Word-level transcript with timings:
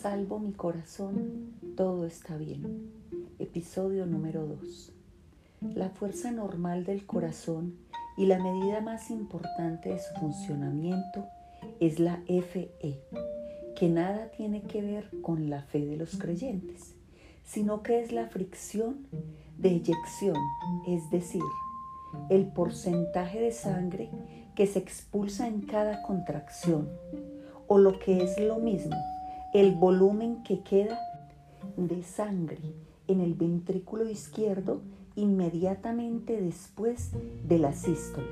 salvo 0.00 0.38
mi 0.38 0.52
corazón, 0.52 1.54
todo 1.76 2.06
está 2.06 2.36
bien. 2.36 2.92
Episodio 3.40 4.06
número 4.06 4.46
2. 4.46 4.92
La 5.74 5.90
fuerza 5.90 6.30
normal 6.30 6.84
del 6.84 7.04
corazón 7.04 7.74
y 8.16 8.26
la 8.26 8.38
medida 8.38 8.80
más 8.80 9.10
importante 9.10 9.88
de 9.88 9.98
su 9.98 10.14
funcionamiento 10.20 11.26
es 11.80 11.98
la 11.98 12.22
FE, 12.28 12.70
que 13.74 13.88
nada 13.88 14.30
tiene 14.30 14.62
que 14.62 14.82
ver 14.82 15.10
con 15.20 15.50
la 15.50 15.62
fe 15.62 15.84
de 15.84 15.96
los 15.96 16.16
creyentes, 16.16 16.94
sino 17.42 17.82
que 17.82 18.00
es 18.00 18.12
la 18.12 18.28
fricción 18.28 19.08
de 19.58 19.70
eyección, 19.70 20.36
es 20.86 21.10
decir, 21.10 21.42
el 22.30 22.46
porcentaje 22.46 23.40
de 23.40 23.50
sangre 23.50 24.10
que 24.54 24.68
se 24.68 24.78
expulsa 24.78 25.48
en 25.48 25.62
cada 25.62 26.02
contracción, 26.02 26.88
o 27.66 27.78
lo 27.78 27.98
que 27.98 28.22
es 28.22 28.38
lo 28.38 28.58
mismo, 28.60 28.96
el 29.54 29.74
volumen 29.74 30.42
que 30.42 30.60
queda 30.60 30.98
de 31.76 32.02
sangre 32.02 32.74
en 33.06 33.20
el 33.20 33.34
ventrículo 33.34 34.08
izquierdo 34.08 34.82
inmediatamente 35.16 36.40
después 36.40 37.12
de 37.46 37.58
la 37.58 37.72
sístole. 37.72 38.28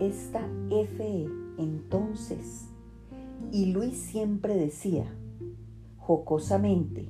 Esta 0.00 0.40
FE 0.70 1.28
entonces, 1.58 2.68
y 3.52 3.66
Luis 3.66 3.96
siempre 3.96 4.56
decía, 4.56 5.06
jocosamente, 5.98 7.08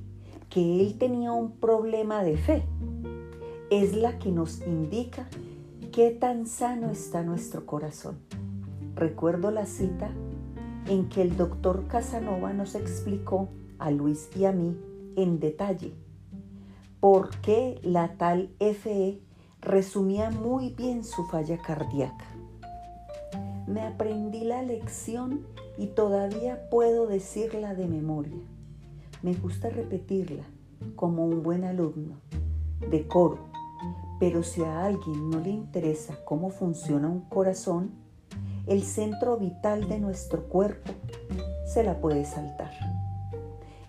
que 0.49 0.81
él 0.81 0.97
tenía 0.97 1.31
un 1.31 1.51
problema 1.51 2.23
de 2.23 2.37
fe, 2.37 2.63
es 3.69 3.95
la 3.95 4.19
que 4.19 4.31
nos 4.31 4.65
indica 4.65 5.27
qué 5.91 6.11
tan 6.11 6.47
sano 6.47 6.89
está 6.89 7.23
nuestro 7.23 7.65
corazón. 7.65 8.17
Recuerdo 8.95 9.51
la 9.51 9.65
cita 9.65 10.11
en 10.89 11.09
que 11.09 11.21
el 11.21 11.35
doctor 11.35 11.87
Casanova 11.87 12.53
nos 12.53 12.75
explicó 12.75 13.49
a 13.79 13.91
Luis 13.91 14.29
y 14.35 14.45
a 14.45 14.51
mí 14.51 14.77
en 15.15 15.39
detalle 15.39 15.93
por 16.99 17.29
qué 17.41 17.79
la 17.83 18.17
tal 18.17 18.49
FE 18.59 19.21
resumía 19.61 20.29
muy 20.29 20.69
bien 20.69 21.03
su 21.03 21.25
falla 21.25 21.57
cardíaca. 21.57 22.25
Me 23.67 23.81
aprendí 23.81 24.43
la 24.43 24.63
lección 24.63 25.45
y 25.77 25.87
todavía 25.87 26.69
puedo 26.69 27.05
decirla 27.05 27.75
de 27.75 27.87
memoria. 27.87 28.41
Me 29.21 29.33
gusta 29.33 29.69
repetirla 29.69 30.43
como 30.95 31.25
un 31.25 31.43
buen 31.43 31.65
alumno 31.65 32.15
de 32.89 33.07
coro, 33.07 33.39
pero 34.19 34.43
si 34.43 34.63
a 34.63 34.85
alguien 34.85 35.29
no 35.29 35.39
le 35.39 35.49
interesa 35.49 36.23
cómo 36.23 36.49
funciona 36.49 37.07
un 37.07 37.21
corazón, 37.21 37.91
el 38.67 38.83
centro 38.83 39.37
vital 39.37 39.87
de 39.87 39.97
nuestro 39.97 40.43
cuerpo 40.43 40.91
se 41.65 41.83
la 41.83 42.01
puede 42.01 42.25
saltar. 42.25 42.71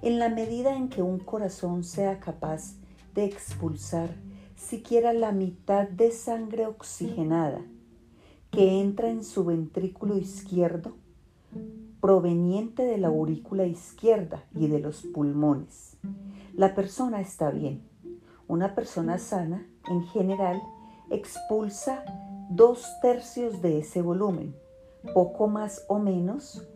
En 0.02 0.20
la 0.20 0.28
medida 0.28 0.76
en 0.76 0.88
que 0.88 1.02
un 1.02 1.18
corazón 1.18 1.82
sea 1.82 2.20
capaz 2.20 2.76
de 3.14 3.24
expulsar 3.24 4.10
siquiera 4.54 5.12
la 5.12 5.32
mitad 5.32 5.88
de 5.88 6.12
sangre 6.12 6.66
oxigenada 6.66 7.60
que 8.52 8.80
entra 8.80 9.10
en 9.10 9.24
su 9.24 9.44
ventrículo 9.44 10.16
izquierdo, 10.16 10.92
proveniente 12.00 12.84
de 12.84 12.98
la 12.98 13.08
aurícula 13.08 13.66
izquierda 13.66 14.44
y 14.54 14.68
de 14.68 14.78
los 14.78 15.02
pulmones, 15.02 15.96
la 16.54 16.76
persona 16.76 17.20
está 17.20 17.50
bien. 17.50 17.82
Una 18.46 18.76
persona 18.76 19.18
sana, 19.18 19.66
en 19.90 20.04
general, 20.04 20.62
expulsa 21.10 22.04
dos 22.48 22.86
tercios 23.02 23.60
de 23.60 23.80
ese 23.80 24.02
volumen 24.02 24.54
poco 25.14 25.48
más 25.48 25.84
o 25.88 25.98
menos, 25.98 26.66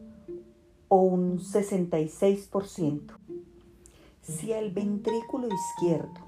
o 0.89 0.97
un 0.97 1.39
66%. 1.39 3.17
Si 4.21 4.53
al 4.53 4.71
ventrículo 4.71 5.49
izquierdo 5.49 6.21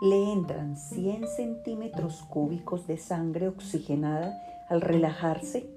le 0.00 0.32
entran 0.32 0.76
100 0.76 1.26
centímetros 1.26 2.22
cúbicos 2.22 2.86
de 2.86 2.98
sangre 2.98 3.48
oxigenada 3.48 4.40
al 4.68 4.80
relajarse, 4.80 5.68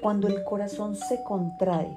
cuando 0.00 0.28
el 0.28 0.42
corazón 0.44 0.96
se 0.96 1.22
contrae 1.22 1.96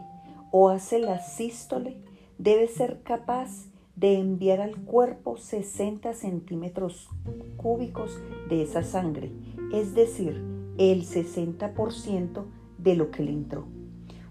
o 0.52 0.70
hace 0.70 1.00
la 1.00 1.20
sístole, 1.20 1.98
debe 2.38 2.68
ser 2.68 3.02
capaz 3.04 3.66
de 3.96 4.18
enviar 4.20 4.62
al 4.62 4.78
cuerpo 4.78 5.38
60 5.38 6.14
centímetros 6.14 7.10
cúbicos 7.58 8.18
de 8.48 8.62
esa 8.62 8.84
sangre, 8.84 9.32
es 9.74 9.94
decir, 9.94 10.42
el 10.78 11.06
60% 11.06 12.46
de 12.84 12.96
lo 12.96 13.12
que 13.12 13.24
le 13.24 13.32
entró. 13.32 13.66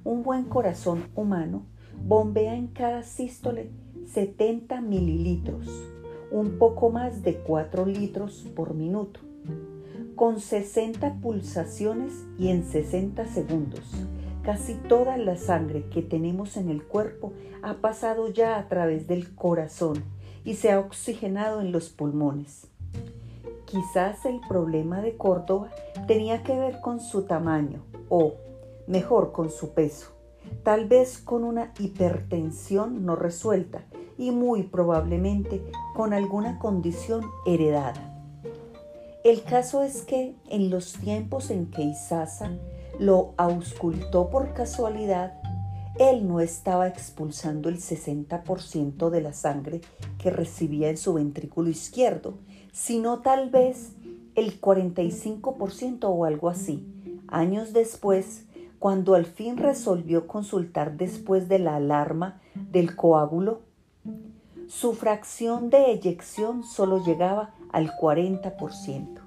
Un 0.05 0.23
buen 0.23 0.45
corazón 0.45 1.05
humano 1.15 1.63
bombea 2.07 2.55
en 2.55 2.69
cada 2.69 3.03
sístole 3.03 3.71
70 4.13 4.81
mililitros, 4.81 5.69
un 6.31 6.59
poco 6.59 6.91
más 6.91 7.23
de 7.23 7.37
4 7.37 7.87
litros 7.87 8.47
por 8.57 8.75
minuto, 8.75 9.21
con 10.17 10.41
60 10.41 11.17
pulsaciones 11.21 12.13
y 12.39 12.49
en 12.49 12.65
60 12.65 13.27
segundos. 13.27 13.93
Casi 14.43 14.75
toda 14.75 15.19
la 15.19 15.37
sangre 15.37 15.85
que 15.91 16.01
tenemos 16.01 16.57
en 16.57 16.71
el 16.71 16.83
cuerpo 16.83 17.33
ha 17.63 17.75
pasado 17.75 18.29
ya 18.29 18.59
a 18.59 18.69
través 18.69 19.07
del 19.07 19.35
corazón 19.35 20.03
y 20.45 20.55
se 20.55 20.73
ha 20.73 20.81
oxigenado 20.81 21.61
en 21.61 21.71
los 21.71 21.91
pulmones. 21.91 22.67
Quizás 23.67 24.25
el 24.25 24.41
problema 24.49 25.03
de 25.03 25.19
Córdoba 25.19 25.69
tenía 26.07 26.43
que 26.43 26.59
ver 26.59 26.81
con 26.81 27.01
su 27.01 27.25
tamaño 27.25 27.83
o, 28.09 28.35
mejor, 28.87 29.33
con 29.33 29.51
su 29.51 29.71
peso, 29.75 30.13
tal 30.63 30.87
vez 30.87 31.19
con 31.19 31.45
una 31.45 31.73
hipertensión 31.79 33.05
no 33.05 33.17
resuelta 33.17 33.85
y 34.17 34.31
muy 34.31 34.65
probablemente 34.65 35.63
con 35.95 36.13
alguna 36.13 36.59
condición 36.59 37.25
heredada. 37.47 38.15
El 39.25 39.43
caso 39.43 39.83
es 39.83 40.03
que 40.03 40.35
en 40.49 40.71
los 40.71 40.95
tiempos 40.95 41.51
en 41.51 41.71
que 41.71 41.83
Isasa 41.83 42.53
lo 42.99 43.35
auscultó 43.37 44.31
por 44.31 44.55
casualidad, 44.55 45.35
él 45.99 46.29
no 46.29 46.41
estaba 46.41 46.87
expulsando 46.87 47.69
el 47.69 47.79
60% 47.79 49.11
de 49.11 49.21
la 49.21 49.33
sangre 49.33 49.81
que 50.19 50.31
recibía 50.31 50.89
en 50.91 50.97
su 50.97 51.15
ventrículo 51.15 51.69
izquierdo, 51.69 52.35
sino 52.73 53.21
tal 53.21 53.51
vez 53.51 53.93
el 54.37 54.61
45% 54.61 56.05
o 56.05 56.25
algo 56.25 56.49
así. 56.49 56.87
Años 57.29 57.73
después, 57.73 58.45
cuando 58.79 59.15
al 59.15 59.27
fin 59.27 59.57
resolvió 59.57 60.27
consultar 60.27 60.97
después 60.97 61.49
de 61.49 61.59
la 61.59 61.77
alarma 61.77 62.41
del 62.55 62.97
coágulo, 62.97 63.61
su 64.69 64.93
fracción 64.95 65.71
de 65.71 65.93
eyección 65.93 66.63
solo 66.63 67.05
llegaba 67.05 67.55
al 67.73 67.91
40%. 67.93 69.21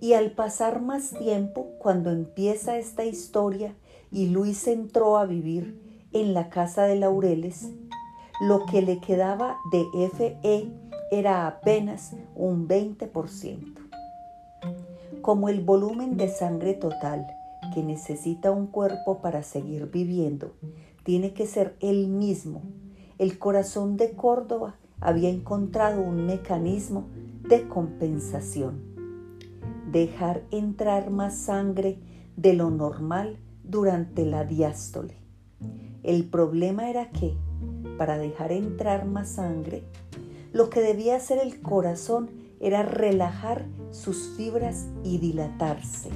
Y 0.00 0.12
al 0.14 0.32
pasar 0.32 0.82
más 0.82 1.10
tiempo, 1.10 1.68
cuando 1.78 2.10
empieza 2.10 2.76
esta 2.76 3.04
historia 3.04 3.74
y 4.10 4.28
Luis 4.28 4.66
entró 4.66 5.16
a 5.16 5.24
vivir 5.24 5.80
en 6.12 6.34
la 6.34 6.50
casa 6.50 6.84
de 6.84 6.96
Laureles, 6.96 7.70
lo 8.40 8.66
que 8.66 8.82
le 8.82 9.00
quedaba 9.00 9.56
de 9.72 9.84
FE 10.10 10.70
era 11.10 11.46
apenas 11.46 12.14
un 12.34 12.68
20%. 12.68 13.83
Como 15.24 15.48
el 15.48 15.62
volumen 15.62 16.18
de 16.18 16.28
sangre 16.28 16.74
total 16.74 17.26
que 17.72 17.82
necesita 17.82 18.50
un 18.50 18.66
cuerpo 18.66 19.22
para 19.22 19.42
seguir 19.42 19.90
viviendo 19.90 20.52
tiene 21.02 21.32
que 21.32 21.46
ser 21.46 21.76
el 21.80 22.08
mismo, 22.08 22.60
el 23.16 23.38
corazón 23.38 23.96
de 23.96 24.12
Córdoba 24.12 24.74
había 25.00 25.30
encontrado 25.30 26.02
un 26.02 26.26
mecanismo 26.26 27.06
de 27.48 27.66
compensación. 27.66 28.82
Dejar 29.90 30.42
entrar 30.50 31.08
más 31.08 31.38
sangre 31.38 31.96
de 32.36 32.52
lo 32.52 32.68
normal 32.68 33.38
durante 33.62 34.26
la 34.26 34.44
diástole. 34.44 35.16
El 36.02 36.28
problema 36.28 36.90
era 36.90 37.08
que, 37.08 37.32
para 37.96 38.18
dejar 38.18 38.52
entrar 38.52 39.06
más 39.06 39.30
sangre, 39.30 39.84
lo 40.52 40.68
que 40.68 40.82
debía 40.82 41.16
hacer 41.16 41.38
el 41.38 41.62
corazón 41.62 42.28
era 42.60 42.82
relajar 42.82 43.64
sus 43.94 44.34
fibras 44.36 44.86
y 45.04 45.18
dilatarse, 45.18 46.10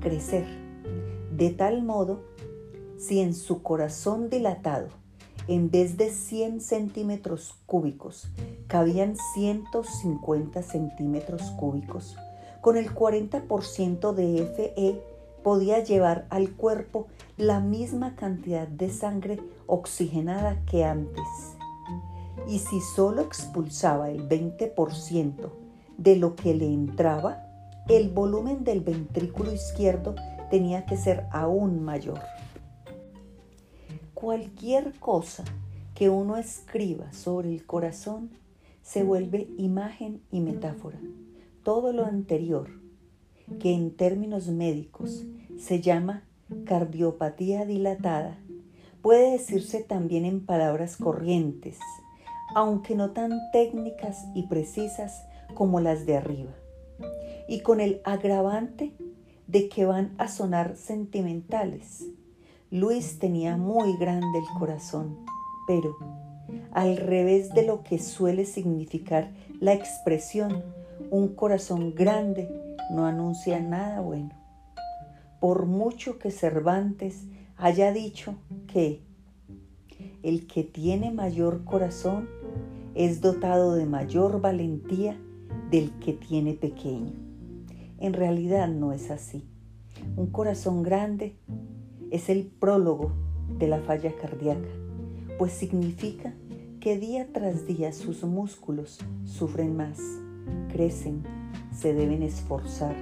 crecer. 0.00 0.46
De 1.30 1.50
tal 1.50 1.82
modo, 1.82 2.22
si 2.98 3.20
en 3.20 3.34
su 3.34 3.62
corazón 3.62 4.30
dilatado, 4.30 4.88
en 5.46 5.70
vez 5.70 5.96
de 5.96 6.10
100 6.10 6.60
centímetros 6.60 7.54
cúbicos, 7.66 8.28
cabían 8.68 9.16
150 9.34 10.62
centímetros 10.62 11.42
cúbicos, 11.52 12.16
con 12.62 12.76
el 12.76 12.94
40% 12.94 14.12
de 14.12 14.46
FE 14.56 15.02
podía 15.42 15.82
llevar 15.82 16.26
al 16.30 16.50
cuerpo 16.50 17.06
la 17.36 17.60
misma 17.60 18.16
cantidad 18.16 18.66
de 18.66 18.90
sangre 18.90 19.40
oxigenada 19.66 20.62
que 20.66 20.84
antes. 20.84 21.56
Y 22.48 22.58
si 22.60 22.80
solo 22.80 23.22
expulsaba 23.22 24.10
el 24.10 24.28
20% 24.28 25.59
de 26.00 26.16
lo 26.16 26.34
que 26.34 26.54
le 26.54 26.66
entraba, 26.66 27.46
el 27.86 28.08
volumen 28.08 28.64
del 28.64 28.80
ventrículo 28.80 29.52
izquierdo 29.52 30.14
tenía 30.50 30.86
que 30.86 30.96
ser 30.96 31.26
aún 31.30 31.82
mayor. 31.82 32.20
Cualquier 34.14 34.98
cosa 34.98 35.44
que 35.94 36.08
uno 36.08 36.38
escriba 36.38 37.12
sobre 37.12 37.52
el 37.52 37.66
corazón 37.66 38.30
se 38.82 39.02
vuelve 39.02 39.48
imagen 39.58 40.22
y 40.30 40.40
metáfora. 40.40 40.98
Todo 41.62 41.92
lo 41.92 42.06
anterior, 42.06 42.70
que 43.58 43.74
en 43.74 43.94
términos 43.94 44.48
médicos 44.48 45.24
se 45.58 45.82
llama 45.82 46.24
cardiopatía 46.64 47.66
dilatada, 47.66 48.38
puede 49.02 49.32
decirse 49.32 49.82
también 49.82 50.24
en 50.24 50.46
palabras 50.46 50.96
corrientes, 50.96 51.78
aunque 52.54 52.94
no 52.94 53.10
tan 53.10 53.32
técnicas 53.52 54.24
y 54.34 54.46
precisas 54.46 55.24
como 55.54 55.80
las 55.80 56.06
de 56.06 56.16
arriba, 56.16 56.52
y 57.48 57.60
con 57.60 57.80
el 57.80 58.00
agravante 58.04 58.92
de 59.46 59.68
que 59.68 59.84
van 59.84 60.14
a 60.18 60.28
sonar 60.28 60.76
sentimentales. 60.76 62.06
Luis 62.70 63.18
tenía 63.18 63.56
muy 63.56 63.96
grande 63.96 64.38
el 64.38 64.58
corazón, 64.58 65.18
pero 65.66 65.96
al 66.72 66.96
revés 66.96 67.52
de 67.52 67.64
lo 67.64 67.82
que 67.82 67.98
suele 67.98 68.44
significar 68.44 69.32
la 69.58 69.72
expresión, 69.72 70.62
un 71.10 71.34
corazón 71.34 71.94
grande 71.94 72.48
no 72.92 73.06
anuncia 73.06 73.60
nada 73.60 74.00
bueno. 74.00 74.30
Por 75.40 75.66
mucho 75.66 76.18
que 76.18 76.30
Cervantes 76.30 77.24
haya 77.56 77.92
dicho 77.92 78.36
que 78.66 79.02
el 80.22 80.46
que 80.46 80.62
tiene 80.62 81.10
mayor 81.10 81.64
corazón 81.64 82.28
es 82.94 83.20
dotado 83.20 83.74
de 83.74 83.86
mayor 83.86 84.40
valentía 84.40 85.18
del 85.70 85.90
que 86.00 86.12
tiene 86.12 86.54
pequeño. 86.54 87.12
En 87.98 88.12
realidad 88.12 88.68
no 88.68 88.92
es 88.92 89.10
así. 89.10 89.44
Un 90.16 90.26
corazón 90.26 90.82
grande 90.82 91.36
es 92.10 92.28
el 92.28 92.46
prólogo 92.46 93.12
de 93.58 93.68
la 93.68 93.80
falla 93.80 94.14
cardíaca, 94.16 94.68
pues 95.38 95.52
significa 95.52 96.34
que 96.80 96.98
día 96.98 97.28
tras 97.32 97.66
día 97.66 97.92
sus 97.92 98.24
músculos 98.24 98.98
sufren 99.24 99.76
más, 99.76 99.98
crecen, 100.72 101.22
se 101.72 101.92
deben 101.92 102.22
esforzar, 102.22 102.96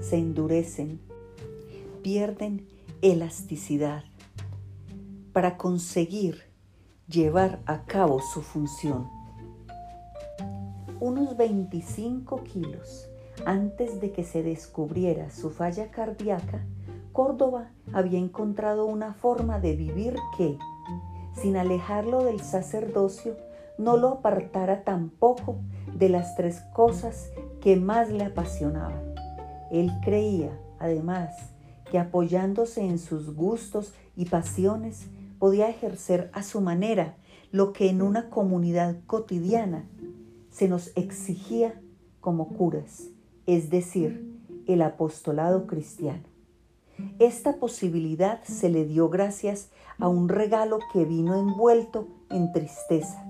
se 0.00 0.16
endurecen, 0.16 1.00
pierden 2.02 2.66
elasticidad 3.02 4.04
para 5.32 5.56
conseguir 5.56 6.42
llevar 7.08 7.60
a 7.66 7.84
cabo 7.84 8.20
su 8.20 8.42
función. 8.42 9.17
Unos 11.00 11.36
25 11.36 12.42
kilos 12.42 13.08
antes 13.46 14.00
de 14.00 14.10
que 14.10 14.24
se 14.24 14.42
descubriera 14.42 15.30
su 15.30 15.50
falla 15.50 15.92
cardíaca, 15.92 16.64
Córdoba 17.12 17.70
había 17.92 18.18
encontrado 18.18 18.84
una 18.84 19.14
forma 19.14 19.60
de 19.60 19.76
vivir 19.76 20.16
que, 20.36 20.58
sin 21.40 21.56
alejarlo 21.56 22.24
del 22.24 22.40
sacerdocio, 22.40 23.36
no 23.78 23.96
lo 23.96 24.08
apartara 24.08 24.82
tampoco 24.82 25.60
de 25.94 26.08
las 26.08 26.34
tres 26.34 26.62
cosas 26.74 27.30
que 27.60 27.76
más 27.76 28.10
le 28.10 28.24
apasionaban. 28.24 29.14
Él 29.70 29.92
creía, 30.04 30.50
además, 30.80 31.30
que 31.92 32.00
apoyándose 32.00 32.84
en 32.84 32.98
sus 32.98 33.36
gustos 33.36 33.94
y 34.16 34.24
pasiones, 34.24 35.06
podía 35.38 35.68
ejercer 35.68 36.28
a 36.34 36.42
su 36.42 36.60
manera 36.60 37.14
lo 37.52 37.72
que 37.72 37.88
en 37.88 38.02
una 38.02 38.30
comunidad 38.30 38.96
cotidiana 39.06 39.84
se 40.58 40.66
nos 40.66 40.90
exigía 40.96 41.80
como 42.20 42.48
curas, 42.48 43.10
es 43.46 43.70
decir, 43.70 44.28
el 44.66 44.82
apostolado 44.82 45.68
cristiano. 45.68 46.24
Esta 47.20 47.58
posibilidad 47.60 48.42
se 48.42 48.68
le 48.68 48.84
dio 48.84 49.08
gracias 49.08 49.68
a 50.00 50.08
un 50.08 50.28
regalo 50.28 50.80
que 50.92 51.04
vino 51.04 51.38
envuelto 51.38 52.08
en 52.28 52.50
tristeza, 52.50 53.24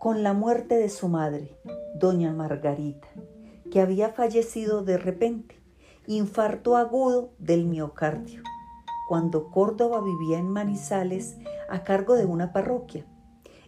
con 0.00 0.22
la 0.22 0.32
muerte 0.32 0.76
de 0.76 0.88
su 0.88 1.08
madre, 1.08 1.58
doña 1.94 2.32
Margarita, 2.32 3.08
que 3.70 3.82
había 3.82 4.08
fallecido 4.08 4.82
de 4.82 4.96
repente, 4.96 5.60
infarto 6.06 6.78
agudo 6.78 7.34
del 7.38 7.66
miocardio, 7.66 8.42
cuando 9.10 9.50
Córdoba 9.50 10.00
vivía 10.00 10.38
en 10.38 10.48
Manizales 10.48 11.36
a 11.68 11.84
cargo 11.84 12.14
de 12.14 12.24
una 12.24 12.54
parroquia. 12.54 13.04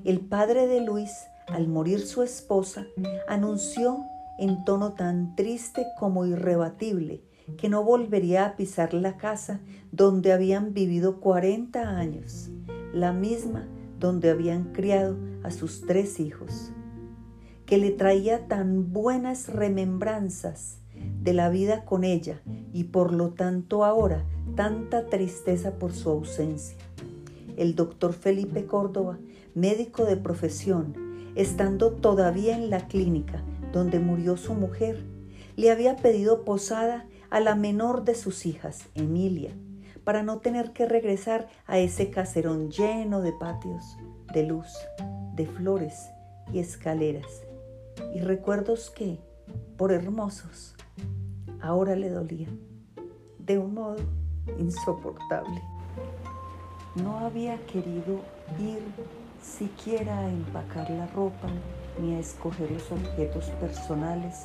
El 0.05 0.21
padre 0.21 0.67
de 0.67 0.81
Luis, 0.81 1.13
al 1.49 1.69
morir 1.69 2.01
su 2.01 2.23
esposa, 2.23 2.87
anunció 3.29 4.05
en 4.39 4.65
tono 4.65 4.93
tan 4.93 5.35
triste 5.37 5.87
como 5.99 6.27
irrebatible 6.27 7.23
que 7.57 7.69
no 7.69 7.85
volvería 7.85 8.45
a 8.45 8.57
pisar 8.57 8.93
la 8.93 9.17
casa 9.17 9.61
donde 9.93 10.33
habían 10.33 10.75
vivido 10.75 11.21
40 11.21 11.97
años, 11.97 12.51
la 12.93 13.13
misma 13.13 13.69
donde 14.01 14.31
habían 14.31 14.73
criado 14.73 15.17
a 15.43 15.51
sus 15.51 15.83
tres 15.87 16.19
hijos, 16.19 16.73
que 17.65 17.79
le 17.79 17.91
traía 17.91 18.47
tan 18.49 18.93
buenas 18.93 19.49
remembranzas 19.49 20.79
de 21.23 21.33
la 21.33 21.49
vida 21.49 21.85
con 21.85 22.05
ella 22.05 22.41
y 22.73 22.85
por 22.85 23.13
lo 23.13 23.31
tanto 23.31 23.85
ahora 23.85 24.25
tanta 24.55 25.07
tristeza 25.07 25.79
por 25.79 25.93
su 25.93 26.11
ausencia. 26.11 26.77
El 27.57 27.75
doctor 27.75 28.13
Felipe 28.13 28.67
Córdoba, 28.67 29.19
médico 29.55 30.05
de 30.05 30.17
profesión, 30.17 31.06
estando 31.37 31.93
todavía 31.93 32.57
en 32.57 32.71
la 32.71 32.89
clínica 32.89 33.43
donde 33.73 34.01
murió 34.01 34.37
su 34.37 34.55
mujer, 34.55 35.05
le 35.55 35.71
había 35.71 35.97
pedido 35.97 36.45
posada 36.45 37.07
a 37.31 37.41
la 37.41 37.55
menor 37.55 38.05
de 38.05 38.15
sus 38.15 38.47
hijas, 38.47 38.89
Emilia, 38.95 39.53
para 40.03 40.23
no 40.23 40.39
tener 40.39 40.73
que 40.73 40.87
regresar 40.87 41.49
a 41.67 41.79
ese 41.79 42.11
caserón 42.11 42.71
lleno 42.71 43.21
de 43.21 43.33
patios, 43.33 43.97
de 44.33 44.45
luz, 44.45 44.73
de 45.35 45.47
flores 45.47 46.09
y 46.53 46.59
escaleras, 46.59 47.43
y 48.15 48.21
recuerdos 48.21 48.91
que, 48.91 49.19
por 49.77 49.93
hermosos, 49.93 50.75
ahora 51.61 51.97
le 51.97 52.09
dolían, 52.09 52.59
de 53.39 53.59
un 53.59 53.75
modo 53.75 53.97
insoportable. 54.59 55.61
No 56.95 57.19
había 57.19 57.59
querido 57.67 58.21
ir 58.59 58.81
siquiera 59.47 60.19
a 60.19 60.29
empacar 60.29 60.91
la 60.91 61.07
ropa 61.07 61.49
ni 62.01 62.15
a 62.15 62.19
escoger 62.19 62.71
los 62.71 62.91
objetos 62.91 63.47
personales 63.61 64.45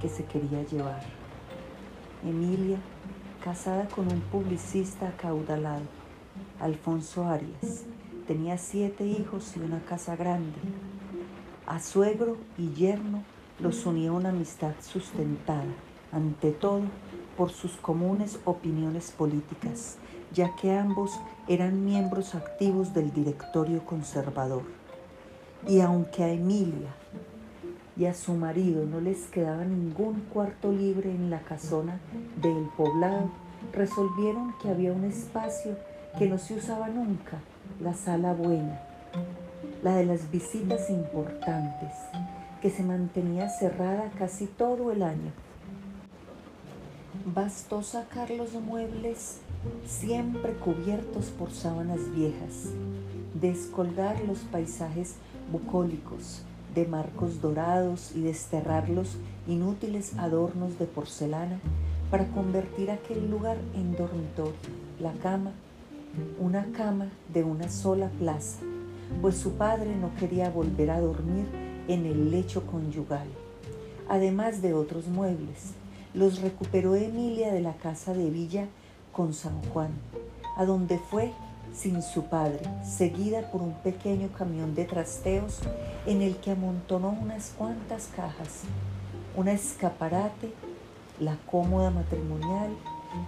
que 0.00 0.08
se 0.08 0.24
quería 0.24 0.62
llevar. 0.64 1.02
Emilia, 2.24 2.78
casada 3.42 3.88
con 3.88 4.12
un 4.12 4.20
publicista 4.20 5.08
acaudalado, 5.08 5.84
Alfonso 6.60 7.24
Arias, 7.26 7.84
tenía 8.26 8.58
siete 8.58 9.06
hijos 9.06 9.56
y 9.56 9.60
una 9.60 9.80
casa 9.80 10.16
grande. 10.16 10.58
A 11.66 11.78
suegro 11.78 12.36
y 12.58 12.70
yerno 12.70 13.22
los 13.60 13.86
unía 13.86 14.12
una 14.12 14.30
amistad 14.30 14.74
sustentada, 14.80 15.72
ante 16.12 16.50
todo 16.50 16.82
por 17.36 17.50
sus 17.50 17.76
comunes 17.76 18.40
opiniones 18.44 19.12
políticas, 19.12 19.96
ya 20.32 20.54
que 20.56 20.76
ambos 20.76 21.18
eran 21.48 21.84
miembros 21.84 22.34
activos 22.34 22.94
del 22.94 23.12
directorio 23.12 23.84
conservador. 23.84 24.62
Y 25.66 25.80
aunque 25.80 26.24
a 26.24 26.28
Emilia 26.28 26.94
y 27.96 28.06
a 28.06 28.14
su 28.14 28.32
marido 28.34 28.86
no 28.86 29.00
les 29.00 29.26
quedaba 29.26 29.64
ningún 29.64 30.20
cuarto 30.32 30.72
libre 30.72 31.10
en 31.10 31.30
la 31.30 31.40
casona 31.40 32.00
del 32.40 32.68
poblado, 32.76 33.30
resolvieron 33.72 34.54
que 34.62 34.70
había 34.70 34.92
un 34.92 35.04
espacio 35.04 35.76
que 36.18 36.26
no 36.26 36.38
se 36.38 36.54
usaba 36.54 36.88
nunca, 36.88 37.38
la 37.80 37.94
sala 37.94 38.32
buena, 38.32 38.80
la 39.82 39.96
de 39.96 40.06
las 40.06 40.30
visitas 40.30 40.88
importantes, 40.90 41.92
que 42.62 42.70
se 42.70 42.82
mantenía 42.82 43.48
cerrada 43.48 44.10
casi 44.18 44.46
todo 44.46 44.92
el 44.92 45.02
año 45.02 45.32
Bastó 47.26 47.82
sacar 47.82 48.30
los 48.30 48.54
muebles 48.54 49.40
siempre 49.86 50.54
cubiertos 50.54 51.26
por 51.26 51.50
sábanas 51.50 51.98
viejas, 52.14 52.70
descolgar 53.34 54.24
los 54.26 54.38
paisajes 54.38 55.16
bucólicos 55.52 56.40
de 56.74 56.86
marcos 56.86 57.42
dorados 57.42 58.12
y 58.14 58.22
desterrar 58.22 58.88
los 58.88 59.18
inútiles 59.46 60.16
adornos 60.16 60.78
de 60.78 60.86
porcelana 60.86 61.60
para 62.10 62.26
convertir 62.28 62.90
aquel 62.90 63.30
lugar 63.30 63.58
en 63.74 63.94
dormitorio, 63.94 64.54
la 64.98 65.12
cama, 65.12 65.52
una 66.38 66.72
cama 66.72 67.08
de 67.34 67.44
una 67.44 67.68
sola 67.68 68.08
plaza, 68.18 68.60
pues 69.20 69.36
su 69.36 69.52
padre 69.52 69.94
no 69.94 70.10
quería 70.18 70.48
volver 70.48 70.90
a 70.90 71.00
dormir 71.02 71.44
en 71.86 72.06
el 72.06 72.30
lecho 72.30 72.66
conyugal, 72.66 73.28
además 74.08 74.62
de 74.62 74.72
otros 74.72 75.06
muebles 75.06 75.74
los 76.14 76.40
recuperó 76.40 76.94
Emilia 76.94 77.52
de 77.52 77.60
la 77.60 77.74
casa 77.74 78.14
de 78.14 78.30
Villa 78.30 78.66
con 79.12 79.34
San 79.34 79.62
Juan, 79.72 79.90
a 80.56 80.64
donde 80.64 80.98
fue 80.98 81.32
sin 81.74 82.02
su 82.02 82.24
padre, 82.24 82.60
seguida 82.84 83.50
por 83.50 83.62
un 83.62 83.74
pequeño 83.74 84.28
camión 84.36 84.74
de 84.74 84.84
trasteos 84.84 85.60
en 86.06 86.22
el 86.22 86.36
que 86.36 86.50
amontonó 86.50 87.10
unas 87.10 87.50
cuantas 87.50 88.08
cajas, 88.14 88.62
un 89.36 89.48
escaparate, 89.48 90.52
la 91.20 91.36
cómoda 91.46 91.90
matrimonial 91.90 92.70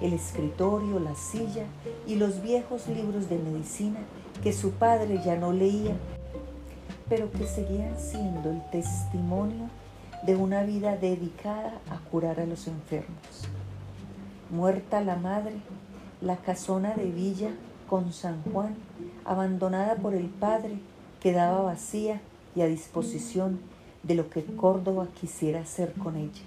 el 0.01 0.12
escritorio, 0.12 1.01
la 1.01 1.15
silla 1.15 1.65
y 2.07 2.17
los 2.17 2.43
viejos 2.43 2.89
libros 2.89 3.29
de 3.29 3.39
medicina 3.39 4.01
que 4.43 4.53
su 4.53 4.73
padre 4.73 5.21
ya 5.25 5.37
no 5.37 5.53
leía, 5.53 5.97
pero 7.09 7.31
que 7.31 7.47
seguían 7.47 7.99
siendo 7.99 8.51
el 8.51 8.62
testimonio 8.71 9.69
de 10.23 10.37
una 10.37 10.62
vida 10.62 10.97
dedicada 10.97 11.81
a 11.91 11.99
curar 12.11 12.41
a 12.41 12.47
los 12.47 12.69
enfermos. 12.69 13.49
Muerta 14.50 15.00
la 15.00 15.17
madre, 15.17 15.57
la 16.21 16.37
casona 16.37 16.95
de 16.95 17.11
Villa 17.11 17.50
con 17.88 18.12
San 18.12 18.43
Juan, 18.45 18.75
abandonada 19.25 19.97
por 19.97 20.14
el 20.14 20.26
padre, 20.26 20.79
quedaba 21.21 21.62
vacía 21.62 22.21
y 22.55 22.61
a 22.62 22.67
disposición 22.67 23.61
de 24.02 24.14
lo 24.14 24.31
que 24.31 24.45
Córdoba 24.45 25.09
quisiera 25.21 25.61
hacer 25.61 25.93
con 25.95 26.17
ella. 26.17 26.43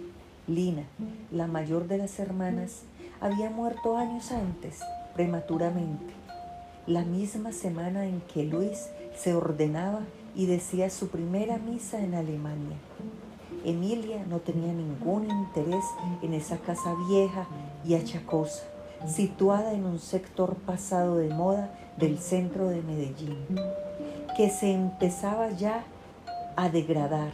Lina, 0.48 0.84
la 1.32 1.48
mayor 1.48 1.88
de 1.88 1.98
las 1.98 2.20
hermanas, 2.20 2.84
había 3.20 3.50
muerto 3.50 3.98
años 3.98 4.32
antes, 4.32 4.80
prematuramente, 5.16 6.14
la 6.88 7.04
misma 7.04 7.52
semana 7.52 8.06
en 8.06 8.22
que 8.22 8.44
Luis 8.44 8.90
se 9.18 9.34
ordenaba 9.34 10.02
y 10.36 10.46
decía 10.46 10.90
su 10.90 11.08
primera 11.08 11.58
misa 11.58 12.04
en 12.04 12.14
Alemania. 12.14 12.78
Emilia 13.66 14.24
no 14.28 14.40
tenía 14.40 14.74
ningún 14.74 15.30
interés 15.30 15.84
en 16.22 16.34
esa 16.34 16.58
casa 16.58 16.96
vieja 17.10 17.48
y 17.84 17.96
achacosa, 17.96 18.64
situada 19.08 19.74
en 19.74 19.86
un 19.86 20.00
sector 20.00 20.56
pasado 20.56 21.18
de 21.18 21.30
moda 21.30 21.74
del 21.98 22.20
centro 22.20 22.70
de 22.70 22.82
Medellín, 22.82 23.46
que 24.38 24.50
se 24.50 24.72
empezaba 24.72 25.50
ya 25.52 25.84
a 26.56 26.70
degradar 26.70 27.32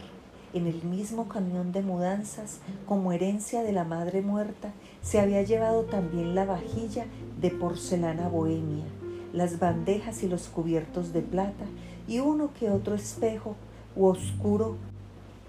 en 0.52 0.66
el 0.66 0.82
mismo 0.82 1.28
camión 1.28 1.72
de 1.72 1.82
mudanzas, 1.82 2.60
como 2.86 3.12
herencia 3.12 3.62
de 3.62 3.72
la 3.72 3.84
madre 3.84 4.20
muerta, 4.20 4.72
se 5.00 5.20
había 5.20 5.42
llevado 5.42 5.84
también 5.84 6.34
la 6.34 6.44
vajilla 6.44 7.06
de 7.40 7.50
porcelana 7.50 8.28
bohemia, 8.28 8.84
las 9.32 9.58
bandejas 9.58 10.22
y 10.22 10.28
los 10.28 10.48
cubiertos 10.48 11.12
de 11.12 11.22
plata 11.22 11.64
y 12.06 12.18
uno 12.18 12.50
que 12.58 12.70
otro 12.70 12.94
espejo 12.94 13.56
u 13.96 14.06
oscuro 14.06 14.76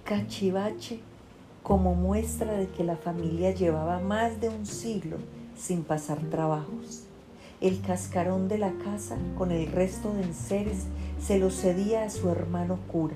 cachivache 0.03 0.99
como 1.63 1.95
muestra 1.95 2.53
de 2.53 2.67
que 2.67 2.83
la 2.83 2.97
familia 2.97 3.51
llevaba 3.51 3.99
más 3.99 4.41
de 4.41 4.49
un 4.49 4.65
siglo 4.65 5.17
sin 5.57 5.83
pasar 5.83 6.19
trabajos. 6.29 7.03
El 7.61 7.81
cascarón 7.81 8.49
de 8.49 8.57
la 8.57 8.73
casa 8.83 9.17
con 9.37 9.51
el 9.51 9.71
resto 9.71 10.13
de 10.13 10.23
enseres 10.23 10.85
se 11.21 11.39
lo 11.39 11.49
cedía 11.49 12.03
a 12.03 12.09
su 12.09 12.29
hermano 12.29 12.77
cura, 12.91 13.15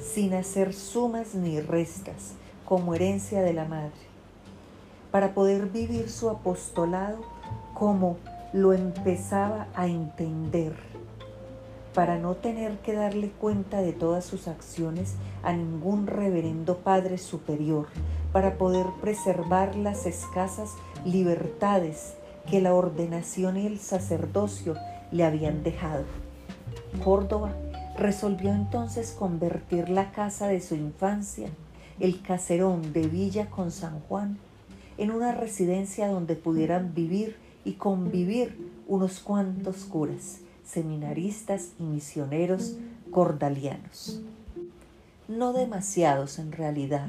sin 0.00 0.34
hacer 0.34 0.72
sumas 0.72 1.34
ni 1.34 1.60
restas, 1.60 2.34
como 2.64 2.94
herencia 2.94 3.42
de 3.42 3.52
la 3.52 3.64
madre, 3.64 3.90
para 5.10 5.34
poder 5.34 5.66
vivir 5.66 6.08
su 6.08 6.30
apostolado 6.30 7.18
como 7.74 8.18
lo 8.52 8.72
empezaba 8.72 9.66
a 9.74 9.88
entender 9.88 10.76
para 11.94 12.18
no 12.18 12.34
tener 12.36 12.78
que 12.78 12.92
darle 12.92 13.30
cuenta 13.30 13.82
de 13.82 13.92
todas 13.92 14.24
sus 14.24 14.46
acciones 14.48 15.14
a 15.42 15.52
ningún 15.52 16.06
reverendo 16.06 16.78
Padre 16.78 17.18
Superior, 17.18 17.86
para 18.32 18.58
poder 18.58 18.86
preservar 19.00 19.74
las 19.74 20.06
escasas 20.06 20.70
libertades 21.04 22.14
que 22.48 22.60
la 22.60 22.74
ordenación 22.74 23.56
y 23.56 23.66
el 23.66 23.80
sacerdocio 23.80 24.76
le 25.10 25.24
habían 25.24 25.64
dejado. 25.64 26.04
Córdoba 27.02 27.52
resolvió 27.98 28.50
entonces 28.50 29.10
convertir 29.10 29.88
la 29.88 30.12
casa 30.12 30.46
de 30.46 30.60
su 30.60 30.76
infancia, 30.76 31.48
el 31.98 32.22
caserón 32.22 32.92
de 32.92 33.08
Villa 33.08 33.50
con 33.50 33.72
San 33.72 34.00
Juan, 34.00 34.38
en 34.96 35.10
una 35.10 35.32
residencia 35.32 36.08
donde 36.08 36.36
pudieran 36.36 36.94
vivir 36.94 37.36
y 37.64 37.72
convivir 37.72 38.70
unos 38.86 39.20
cuantos 39.20 39.84
curas 39.84 40.40
seminaristas 40.70 41.70
y 41.78 41.82
misioneros 41.82 42.76
cordalianos. 43.10 44.20
No 45.28 45.52
demasiados 45.52 46.38
en 46.38 46.52
realidad, 46.52 47.08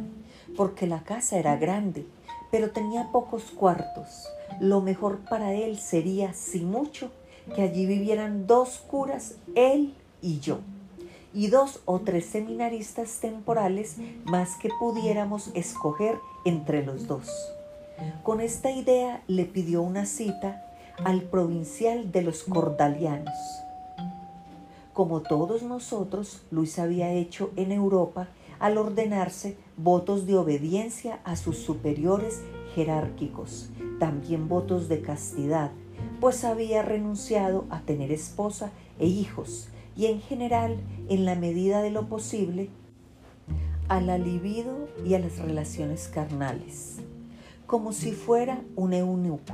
porque 0.56 0.88
la 0.88 1.03
casa 1.03 1.38
era 1.38 1.56
grande, 1.56 2.06
pero 2.51 2.72
tenía 2.72 3.12
pocos 3.12 3.46
cuartos. 3.46 4.27
Lo 4.60 4.82
mejor 4.82 5.20
para 5.30 5.53
él 5.53 5.77
sería, 5.77 6.34
si 6.34 6.62
mucho, 6.62 7.12
que 7.56 7.62
allí 7.62 7.86
vivieran 7.86 8.48
dos 8.48 8.80
curas, 8.80 9.36
él 9.56 9.94
y 10.22 10.39
yo, 10.39 10.60
y 11.34 11.48
dos 11.48 11.82
o 11.86 12.00
tres 12.00 12.25
seminaristas 12.25 13.20
temporales 13.20 13.96
más 14.25 14.56
que 14.56 14.70
pudiéramos 14.80 15.50
escoger 15.53 16.20
entre 16.46 16.86
los 16.86 17.08
dos. 17.08 17.30
Con 18.24 18.41
esta 18.41 18.72
idea 18.72 19.24
le 19.27 19.46
pidió 19.46 19.82
una 19.82 20.06
cita 20.06 20.71
al 21.03 21.24
provincial 21.24 22.12
de 22.12 22.22
los 22.22 22.43
Cordalianos. 22.43 23.34
Como 24.93 25.22
todos 25.22 25.63
nosotros, 25.63 26.43
Luis 26.51 26.77
había 26.77 27.12
hecho 27.12 27.51
en 27.55 27.72
Europa 27.72 28.27
al 28.60 28.77
ordenarse 28.77 29.58
votos 29.77 30.27
de 30.27 30.38
obediencia 30.38 31.20
a 31.24 31.36
sus 31.36 31.58
superiores 31.58 32.41
jerárquicos, 32.75 33.70
también 34.00 34.48
votos 34.48 34.89
de 34.89 35.01
castidad, 35.01 35.72
pues 36.20 36.43
había 36.43 36.84
renunciado 36.84 37.65
a 37.72 37.81
tener 37.81 38.12
esposa 38.12 38.72
e 39.00 39.08
hijos 39.08 39.70
y 39.96 40.05
en 40.05 40.22
general, 40.22 40.77
en 41.10 41.25
la 41.25 41.36
medida 41.36 41.81
de 41.81 41.89
lo 41.89 42.08
posible, 42.08 42.70
a 43.88 44.00
la 44.01 44.20
libido 44.20 44.88
y 45.03 45.15
a 45.15 45.20
las 45.20 45.39
relaciones 45.39 46.08
carnales, 46.08 46.98
como 47.65 47.91
si 47.91 48.12
fuera 48.12 48.62
un 48.75 48.93
eunuco. 48.93 49.53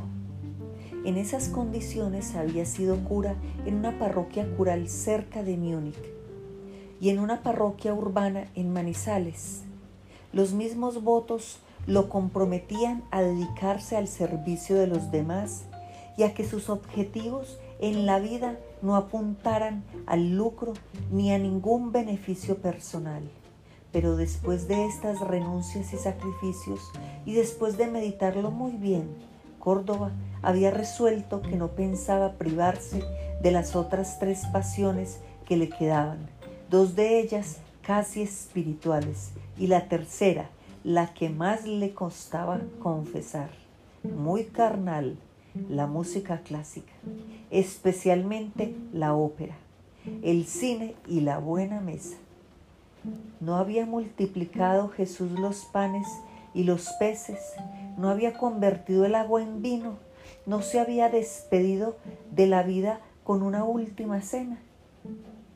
En 1.08 1.16
esas 1.16 1.48
condiciones 1.48 2.36
había 2.36 2.66
sido 2.66 2.98
cura 3.06 3.38
en 3.66 3.76
una 3.76 3.98
parroquia 3.98 4.46
cural 4.58 4.90
cerca 4.90 5.42
de 5.42 5.56
Múnich 5.56 5.96
y 7.00 7.12
en 7.12 7.20
una 7.20 7.44
parroquia 7.44 7.94
urbana 7.94 8.52
en 8.56 8.74
Manizales. 8.74 9.64
Los 10.34 10.52
mismos 10.52 11.02
votos 11.06 11.60
lo 11.86 12.10
comprometían 12.10 13.06
a 13.10 13.22
dedicarse 13.22 13.96
al 13.96 14.10
servicio 14.10 14.76
de 14.76 14.88
los 14.88 15.10
demás 15.10 15.64
y 16.18 16.24
a 16.24 16.34
que 16.34 16.44
sus 16.44 16.70
objetivos 16.70 17.58
en 17.80 18.06
la 18.06 18.20
vida 18.20 18.60
no 18.82 18.98
apuntaran 18.98 19.86
al 20.08 20.36
lucro 20.36 20.74
ni 21.10 21.32
a 21.32 21.40
ningún 21.40 21.94
beneficio 21.94 22.58
personal. 22.58 23.24
Pero 23.94 24.18
después 24.18 24.68
de 24.68 24.86
estas 24.86 25.22
renuncias 25.22 25.94
y 25.94 25.98
sacrificios 25.98 26.82
y 27.26 27.34
después 27.34 27.78
de 27.78 27.88
meditarlo 27.88 28.52
muy 28.52 28.74
bien, 28.74 29.37
Córdoba 29.68 30.12
había 30.42 30.72
resuelto 30.72 31.42
que 31.42 31.58
no 31.58 31.72
pensaba 31.72 32.36
privarse 32.38 33.04
de 33.42 33.52
las 33.52 33.76
otras 33.76 34.18
tres 34.18 34.46
pasiones 34.54 35.20
que 35.46 35.58
le 35.58 35.68
quedaban, 35.68 36.30
dos 36.70 36.96
de 36.96 37.20
ellas 37.20 37.58
casi 37.82 38.22
espirituales 38.22 39.32
y 39.58 39.68
la 39.68 39.90
tercera, 39.90 40.50
la 40.86 41.14
que 41.14 41.28
más 41.28 41.66
le 41.66 41.94
costaba 41.94 42.62
confesar, 42.80 43.50
muy 44.04 44.46
carnal, 44.46 45.18
la 45.70 45.86
música 45.86 46.40
clásica, 46.46 46.94
especialmente 47.52 48.74
la 48.94 49.16
ópera, 49.16 49.58
el 50.24 50.46
cine 50.46 50.96
y 51.10 51.20
la 51.20 51.40
buena 51.40 51.82
mesa. 51.82 52.16
No 53.42 53.58
había 53.58 53.86
multiplicado 53.86 54.88
Jesús 54.88 55.32
los 55.32 55.66
panes 55.66 56.08
y 56.54 56.63
los 56.63 56.89
peces, 57.00 57.54
no 57.98 58.10
había 58.10 58.34
convertido 58.34 59.06
el 59.06 59.16
agua 59.16 59.42
en 59.42 59.62
vino, 59.62 59.98
no 60.46 60.62
se 60.62 60.80
había 60.80 61.10
despedido 61.10 61.98
de 62.32 62.48
la 62.48 62.63
vida 62.63 63.00
con 63.24 63.44
una 63.44 63.63
última 63.63 64.22
cena. 64.22 64.60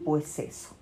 Pues 0.04 0.40
eso. 0.40 0.76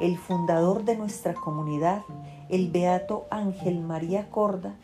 El 0.00 0.18
fundador 0.18 0.84
de 0.84 0.96
nuestra 0.96 1.34
comunidad, 1.34 2.02
el 2.48 2.70
beato 2.70 3.26
Ángel 3.30 3.80
María 3.80 4.30
Corda, 4.30 4.74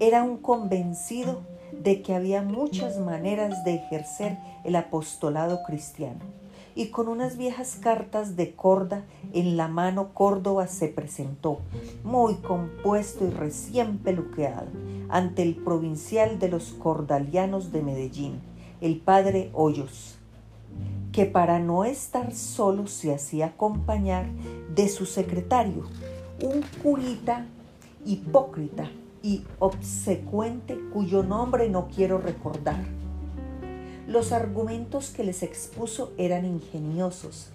era 0.00 0.22
un 0.22 0.38
convencido 0.38 1.42
de 1.72 2.02
que 2.02 2.14
había 2.14 2.42
muchas 2.42 2.98
maneras 2.98 3.64
de 3.64 3.74
ejercer 3.74 4.38
el 4.64 4.76
apostolado 4.76 5.62
cristiano 5.64 6.43
y 6.74 6.88
con 6.88 7.08
unas 7.08 7.36
viejas 7.36 7.78
cartas 7.80 8.36
de 8.36 8.54
corda 8.54 9.04
en 9.32 9.56
la 9.56 9.68
mano 9.68 10.12
Córdoba 10.12 10.66
se 10.66 10.88
presentó, 10.88 11.58
muy 12.02 12.34
compuesto 12.36 13.26
y 13.26 13.30
recién 13.30 13.98
peluqueado, 13.98 14.68
ante 15.08 15.42
el 15.42 15.54
provincial 15.54 16.38
de 16.38 16.48
los 16.48 16.72
cordalianos 16.72 17.70
de 17.72 17.82
Medellín, 17.82 18.40
el 18.80 18.98
padre 18.98 19.50
Hoyos, 19.54 20.18
que 21.12 21.26
para 21.26 21.60
no 21.60 21.84
estar 21.84 22.34
solo 22.34 22.86
se 22.86 23.14
hacía 23.14 23.46
acompañar 23.46 24.26
de 24.74 24.88
su 24.88 25.06
secretario, 25.06 25.84
un 26.42 26.62
curita 26.82 27.46
hipócrita 28.04 28.90
y 29.22 29.44
obsecuente 29.60 30.78
cuyo 30.92 31.22
nombre 31.22 31.68
no 31.68 31.88
quiero 31.88 32.18
recordar 32.18 33.03
los 34.06 34.32
argumentos 34.32 35.10
que 35.10 35.24
les 35.24 35.42
expuso 35.42 36.12
eran 36.18 36.44
ingeniosos, 36.44 37.50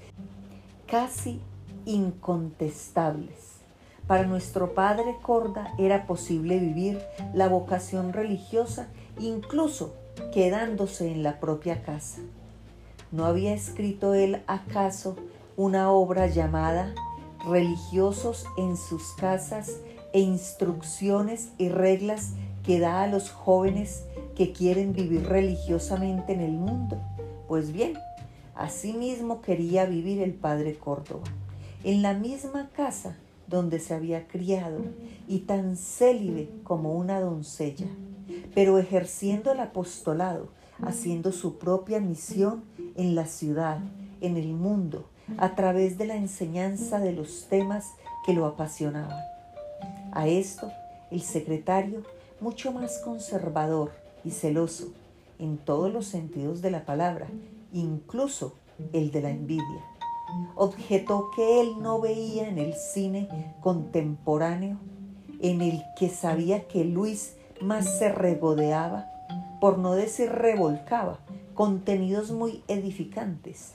casi 0.87 1.39
incontestables. 1.85 3.59
Para 4.07 4.25
nuestro 4.25 4.73
padre 4.73 5.17
Corda 5.21 5.73
era 5.77 6.07
posible 6.07 6.57
vivir 6.57 6.99
la 7.33 7.47
vocación 7.47 8.13
religiosa 8.13 8.87
incluso 9.19 9.93
quedándose 10.33 11.11
en 11.11 11.21
la 11.21 11.39
propia 11.39 11.83
casa. 11.83 12.21
¿No 13.11 13.25
había 13.25 13.53
escrito 13.53 14.13
él 14.13 14.41
acaso 14.47 15.15
una 15.57 15.91
obra 15.91 16.27
llamada 16.27 16.93
Religiosos 17.45 18.45
en 18.57 18.75
sus 18.75 19.13
casas 19.13 19.77
e 20.11 20.19
instrucciones 20.19 21.49
y 21.57 21.69
reglas 21.69 22.33
que 22.65 22.79
da 22.79 23.03
a 23.03 23.07
los 23.07 23.31
jóvenes 23.31 24.03
que 24.39 24.53
quieren 24.53 24.93
vivir 24.93 25.27
religiosamente 25.27 26.31
en 26.31 26.39
el 26.39 26.53
mundo? 26.53 26.97
Pues 27.49 27.73
bien, 27.73 27.97
así 28.55 28.93
mismo 28.93 29.41
quería 29.41 29.85
vivir 29.85 30.21
el 30.21 30.33
padre 30.33 30.75
Córdoba, 30.75 31.25
en 31.83 32.01
la 32.01 32.13
misma 32.13 32.69
casa 32.69 33.17
donde 33.47 33.79
se 33.79 33.93
había 33.93 34.29
criado 34.29 34.79
y 35.27 35.39
tan 35.39 35.75
célibe 35.75 36.49
como 36.63 36.93
una 36.93 37.19
doncella, 37.19 37.87
pero 38.55 38.77
ejerciendo 38.77 39.51
el 39.51 39.59
apostolado, 39.59 40.47
haciendo 40.81 41.33
su 41.33 41.57
propia 41.57 41.99
misión 41.99 42.63
en 42.95 43.15
la 43.15 43.25
ciudad, 43.25 43.79
en 44.21 44.37
el 44.37 44.53
mundo, 44.53 45.09
a 45.37 45.53
través 45.55 45.97
de 45.97 46.05
la 46.05 46.15
enseñanza 46.15 47.01
de 47.01 47.11
los 47.11 47.47
temas 47.49 47.87
que 48.25 48.31
lo 48.31 48.45
apasionaban. 48.45 49.19
A 50.13 50.29
esto, 50.29 50.71
el 51.11 51.23
secretario, 51.23 52.03
mucho 52.39 52.71
más 52.71 52.99
conservador 52.99 53.91
y 54.23 54.31
celoso 54.31 54.93
en 55.39 55.57
todos 55.57 55.91
los 55.91 56.05
sentidos 56.05 56.61
de 56.61 56.71
la 56.71 56.85
palabra, 56.85 57.27
incluso 57.73 58.53
el 58.93 59.11
de 59.11 59.21
la 59.21 59.29
envidia, 59.29 59.85
objetó 60.55 61.31
que 61.35 61.61
él 61.61 61.81
no 61.81 61.99
veía 62.01 62.47
en 62.47 62.57
el 62.57 62.73
cine 62.73 63.29
contemporáneo, 63.61 64.77
en 65.41 65.61
el 65.61 65.81
que 65.97 66.09
sabía 66.09 66.67
que 66.67 66.83
Luis 66.83 67.35
más 67.61 67.97
se 67.97 68.09
regodeaba, 68.11 69.05
por 69.61 69.77
no 69.77 69.93
decir 69.93 70.29
revolcaba, 70.29 71.19
contenidos 71.53 72.31
muy 72.31 72.63
edificantes, 72.67 73.73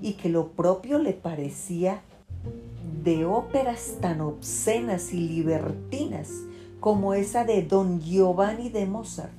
y 0.00 0.14
que 0.14 0.28
lo 0.28 0.48
propio 0.48 0.98
le 0.98 1.12
parecía 1.12 2.02
de 3.02 3.24
óperas 3.24 3.98
tan 4.00 4.20
obscenas 4.20 5.12
y 5.12 5.20
libertinas 5.20 6.30
como 6.80 7.14
esa 7.14 7.44
de 7.44 7.62
Don 7.62 8.00
Giovanni 8.00 8.68
de 8.68 8.86
Mozart, 8.86 9.32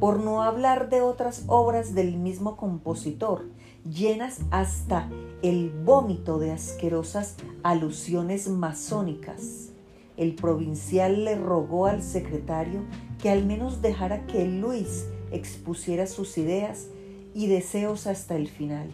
por 0.00 0.20
no 0.20 0.42
hablar 0.42 0.88
de 0.90 1.00
otras 1.00 1.44
obras 1.46 1.94
del 1.94 2.16
mismo 2.16 2.56
compositor, 2.56 3.46
llenas 3.84 4.40
hasta 4.50 5.08
el 5.42 5.70
vómito 5.70 6.38
de 6.38 6.52
asquerosas 6.52 7.36
alusiones 7.62 8.48
masónicas. 8.48 9.70
El 10.16 10.34
provincial 10.34 11.24
le 11.24 11.36
rogó 11.36 11.86
al 11.86 12.02
secretario 12.02 12.82
que 13.20 13.30
al 13.30 13.44
menos 13.44 13.82
dejara 13.82 14.26
que 14.26 14.46
Luis 14.46 15.06
expusiera 15.30 16.06
sus 16.06 16.38
ideas 16.38 16.86
y 17.34 17.46
deseos 17.46 18.06
hasta 18.06 18.36
el 18.36 18.48
final. 18.48 18.92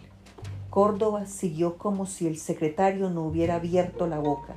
Córdoba 0.70 1.26
siguió 1.26 1.78
como 1.78 2.04
si 2.04 2.26
el 2.26 2.36
secretario 2.36 3.08
no 3.10 3.22
hubiera 3.22 3.56
abierto 3.56 4.06
la 4.06 4.18
boca 4.18 4.56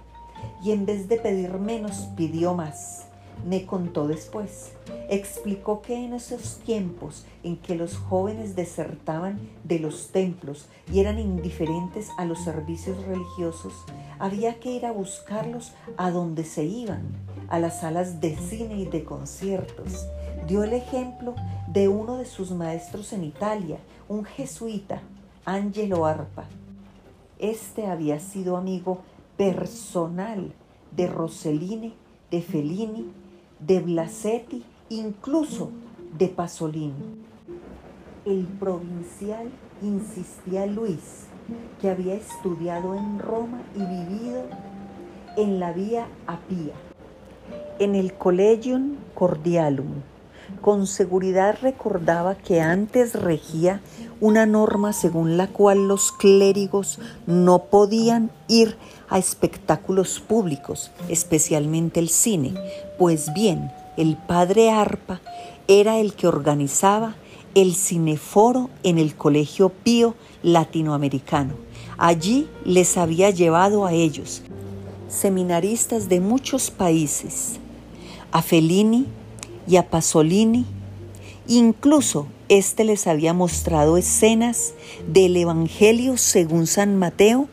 y 0.63 0.72
en 0.72 0.86
vez 0.86 1.08
de 1.08 1.17
pedir 1.17 1.53
menos 1.53 2.10
pidió 2.15 2.53
más. 2.53 3.06
Me 3.46 3.65
contó 3.65 4.08
después. 4.08 4.74
Explicó 5.10 5.82
que 5.82 5.96
en 5.96 6.13
esos 6.13 6.58
tiempos 6.60 7.25
en 7.44 7.58
que 7.58 7.75
los 7.75 7.96
jóvenes 7.96 8.56
desertaban 8.56 9.39
de 9.63 9.79
los 9.79 10.12
templos 10.12 10.67
y 10.91 11.00
eran 11.00 11.20
indiferentes 11.20 12.10
a 12.17 12.25
los 12.25 12.44
servicios 12.44 12.98
religiosos, 13.06 13.74
había 14.20 14.60
que 14.60 14.72
ir 14.72 14.86
a 14.86 14.91
buscarlos 14.91 15.74
a 15.98 16.12
donde 16.12 16.44
se 16.44 16.65
iban, 16.65 17.03
a 17.50 17.60
las 17.60 17.82
salas 17.82 18.20
de 18.20 18.36
cine 18.36 18.77
y 18.79 18.86
de 18.86 19.03
conciertos. 19.03 20.08
Dio 20.48 20.63
el 20.63 20.74
ejemplo 20.74 21.36
de 21.67 21.88
uno 21.88 22.17
de 22.17 22.25
sus 22.25 22.51
maestros 22.51 23.13
en 23.13 23.24
Italia, 23.24 23.77
un 24.08 24.25
jesuita 24.25 25.01
Angelo 25.46 26.06
Arpa. 26.06 26.46
Este 27.40 27.88
había 27.88 28.20
sido 28.20 28.57
amigo 28.57 29.00
personal 29.38 30.51
de 30.92 31.07
Rossellini, 31.07 31.94
de 32.31 32.42
Fellini, 32.42 33.05
de 33.59 33.79
Blasetti, 33.79 34.63
incluso 34.89 35.72
de 36.17 36.27
Pasolini. 36.27 37.25
El 38.25 38.46
provincial 38.46 39.50
insistía 39.81 40.65
Luis, 40.65 41.25
que 41.81 41.89
había 41.89 42.15
estudiado 42.15 42.96
en 42.96 43.20
Roma 43.20 43.61
y 43.75 43.79
vivido 43.79 44.43
en 45.37 45.59
la 45.59 45.72
vía 45.72 46.07
Apia, 46.25 46.74
en 47.79 47.96
el 47.96 48.13
Collegium 48.13 48.96
Cordialum. 49.13 50.01
Con 50.61 50.87
seguridad 50.87 51.57
recordaba 51.61 52.35
que 52.35 52.61
antes 52.61 53.13
regía 53.13 53.81
una 54.20 54.46
norma 54.46 54.94
según 54.94 55.38
la 55.38 55.48
cual 55.48 55.88
los 55.88 56.12
clérigos 56.12 57.00
no 57.25 57.66
podían 57.66 58.32
ir 58.48 58.77
a 59.10 59.18
espectáculos 59.20 60.20
públicos, 60.20 60.92
especialmente 61.10 62.00
el 62.00 62.10
cine. 62.10 62.53
Pues 62.98 63.34
bien, 63.34 63.72
el 63.96 64.18
padre 64.18 64.70
Arpa 64.70 65.22
era 65.68 66.00
el 66.00 66.14
que 66.14 66.27
organizaba 66.27 67.16
el 67.56 67.75
cineforo 67.75 68.70
en 68.84 68.98
el 68.98 69.16
Colegio 69.16 69.70
Pío 69.70 70.16
Latinoamericano. 70.44 71.56
Allí 71.98 72.48
les 72.64 72.98
había 72.98 73.32
llevado 73.32 73.86
a 73.86 73.94
ellos, 73.94 74.44
seminaristas 75.10 76.10
de 76.10 76.20
muchos 76.20 76.70
países, 76.70 77.60
a 78.32 78.42
Fellini 78.42 79.08
y 79.68 79.77
a 79.77 79.90
Pasolini, 79.90 80.66
incluso 81.48 82.27
este 82.50 82.83
les 82.83 83.07
había 83.07 83.33
mostrado 83.33 83.98
escenas 83.98 84.74
del 85.07 85.36
Evangelio 85.36 86.18
según 86.18 86.68
San 86.68 86.98
Mateo 86.98 87.50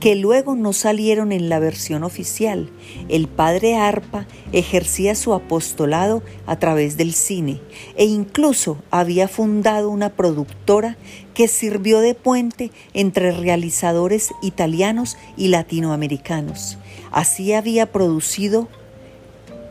que 0.00 0.14
luego 0.14 0.54
no 0.54 0.72
salieron 0.72 1.32
en 1.32 1.48
la 1.48 1.58
versión 1.58 2.04
oficial. 2.04 2.70
El 3.08 3.28
padre 3.28 3.76
Arpa 3.76 4.26
ejercía 4.52 5.14
su 5.14 5.32
apostolado 5.32 6.22
a 6.46 6.58
través 6.58 6.96
del 6.96 7.14
cine 7.14 7.60
e 7.96 8.04
incluso 8.04 8.78
había 8.90 9.26
fundado 9.26 9.88
una 9.88 10.10
productora 10.10 10.96
que 11.34 11.48
sirvió 11.48 12.00
de 12.00 12.14
puente 12.14 12.70
entre 12.92 13.30
realizadores 13.32 14.32
italianos 14.42 15.16
y 15.36 15.48
latinoamericanos. 15.48 16.78
Así 17.10 17.54
había 17.54 17.90
producido 17.90 18.68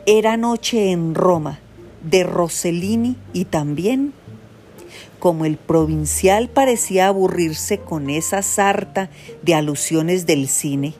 Era 0.06 0.36
Noche 0.36 0.90
en 0.90 1.14
Roma 1.14 1.60
de 2.10 2.22
Rossellini 2.24 3.16
y 3.32 3.44
también 3.44 4.12
como 5.18 5.44
el 5.44 5.56
provincial 5.56 6.48
parecía 6.48 7.08
aburrirse 7.08 7.78
con 7.78 8.10
esa 8.10 8.42
sarta 8.42 9.10
de 9.42 9.54
alusiones 9.54 10.26
del 10.26 10.48
cine, 10.48 10.94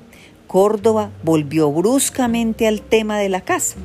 Córdoba 0.46 1.10
volvió 1.22 1.70
bruscamente 1.70 2.66
al 2.66 2.80
tema 2.80 3.18
de 3.18 3.28
la 3.28 3.42
casa, 3.42 3.76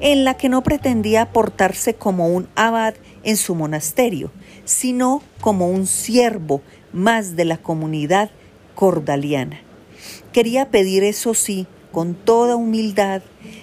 en 0.00 0.24
la 0.24 0.34
que 0.34 0.48
no 0.48 0.62
pretendía 0.62 1.32
portarse 1.32 1.94
como 1.94 2.28
un 2.28 2.48
abad 2.56 2.94
en 3.22 3.36
su 3.36 3.54
monasterio, 3.54 4.30
sino 4.64 5.22
como 5.40 5.68
un 5.68 5.86
siervo 5.86 6.62
más 6.92 7.36
de 7.36 7.44
la 7.44 7.58
comunidad 7.58 8.30
cordaliana. 8.74 9.60
Quería 10.32 10.70
pedir, 10.70 11.04
eso 11.04 11.34
sí, 11.34 11.66
con 11.92 12.14
toda 12.14 12.56
humildad, 12.56 13.22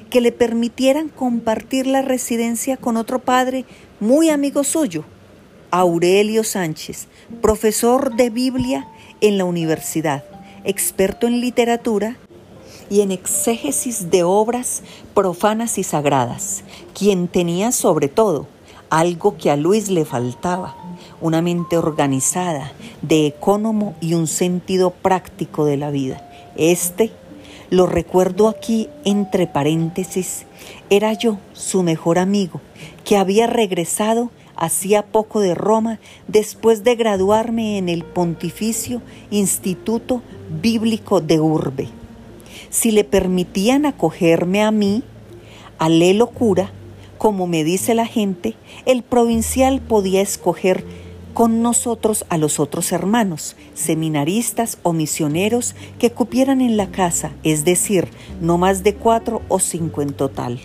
que 0.09 0.21
le 0.21 0.31
permitieran 0.31 1.09
compartir 1.09 1.87
la 1.87 2.01
residencia 2.01 2.77
con 2.77 2.97
otro 2.97 3.19
padre 3.19 3.65
muy 3.99 4.29
amigo 4.29 4.63
suyo, 4.63 5.03
Aurelio 5.71 6.43
Sánchez, 6.43 7.07
profesor 7.41 8.15
de 8.15 8.29
Biblia 8.29 8.87
en 9.21 9.37
la 9.37 9.45
universidad, 9.45 10.23
experto 10.63 11.27
en 11.27 11.41
literatura 11.41 12.17
y 12.89 13.01
en 13.01 13.11
exégesis 13.11 14.09
de 14.09 14.23
obras 14.23 14.81
profanas 15.13 15.77
y 15.77 15.83
sagradas, 15.83 16.63
quien 16.93 17.27
tenía 17.27 17.71
sobre 17.71 18.07
todo 18.07 18.47
algo 18.89 19.37
que 19.37 19.51
a 19.51 19.57
Luis 19.57 19.89
le 19.89 20.05
faltaba, 20.05 20.75
una 21.19 21.41
mente 21.41 21.77
organizada, 21.77 22.71
de 23.01 23.27
ecónomo 23.27 23.95
y 23.99 24.13
un 24.13 24.27
sentido 24.27 24.91
práctico 24.91 25.65
de 25.65 25.77
la 25.77 25.89
vida. 25.89 26.29
Este, 26.55 27.11
lo 27.69 27.85
recuerdo 27.85 28.47
aquí 28.47 28.89
entre 29.05 29.47
paréntesis, 29.47 30.45
era 30.89 31.13
yo, 31.13 31.37
su 31.53 31.83
mejor 31.83 32.19
amigo, 32.19 32.61
que 33.03 33.17
había 33.17 33.47
regresado 33.47 34.31
hacía 34.55 35.05
poco 35.05 35.39
de 35.39 35.53
Roma 35.55 35.99
después 36.27 36.83
de 36.83 36.95
graduarme 36.95 37.77
en 37.77 37.89
el 37.89 38.03
Pontificio 38.03 39.01
Instituto 39.29 40.21
Bíblico 40.61 41.21
de 41.21 41.39
Urbe. 41.39 41.89
Si 42.69 42.91
le 42.91 43.03
permitían 43.03 43.85
acogerme 43.85 44.63
a 44.63 44.71
mí, 44.71 45.03
a 45.77 45.89
le 45.89 46.13
locura, 46.13 46.71
como 47.17 47.47
me 47.47 47.63
dice 47.63 47.93
la 47.93 48.05
gente, 48.05 48.55
el 48.85 49.03
provincial 49.03 49.79
podía 49.79 50.21
escoger 50.21 50.83
con 51.37 51.61
nosotros 51.61 52.25
a 52.29 52.39
los 52.39 52.59
otros 52.59 52.91
hermanos, 52.91 53.55
seminaristas 53.75 54.79
o 54.81 54.91
misioneros 54.91 55.75
que 55.99 56.09
cupieran 56.09 56.61
en 56.61 56.77
la 56.77 56.89
casa, 56.89 57.31
es 57.43 57.63
decir, 57.63 58.07
no 58.41 58.57
más 58.57 58.81
de 58.81 58.95
cuatro 58.95 59.43
o 59.47 59.59
cinco 59.59 60.01
en 60.01 60.13
total. 60.13 60.59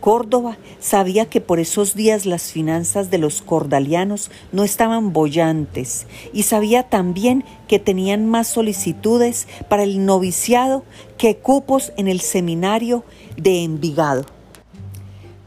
Córdoba 0.00 0.58
sabía 0.80 1.30
que 1.30 1.40
por 1.40 1.60
esos 1.60 1.94
días 1.94 2.26
las 2.26 2.52
finanzas 2.52 3.10
de 3.10 3.16
los 3.16 3.40
cordalianos 3.40 4.30
no 4.52 4.64
estaban 4.64 5.14
bollantes 5.14 6.06
y 6.34 6.42
sabía 6.42 6.82
también 6.82 7.42
que 7.66 7.78
tenían 7.78 8.26
más 8.26 8.48
solicitudes 8.48 9.48
para 9.70 9.84
el 9.84 10.04
noviciado 10.04 10.84
que 11.16 11.38
cupos 11.38 11.94
en 11.96 12.06
el 12.06 12.20
seminario 12.20 13.02
de 13.38 13.64
Envigado. 13.64 14.26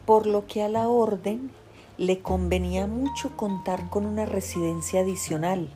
Por 0.07 0.25
lo 0.25 0.47
que 0.47 0.63
a 0.63 0.69
la 0.69 0.87
orden 0.87 1.51
le 1.97 2.19
convenía 2.19 2.87
mucho 2.87 3.35
contar 3.35 3.89
con 3.89 4.05
una 4.05 4.25
residencia 4.25 5.01
adicional, 5.01 5.69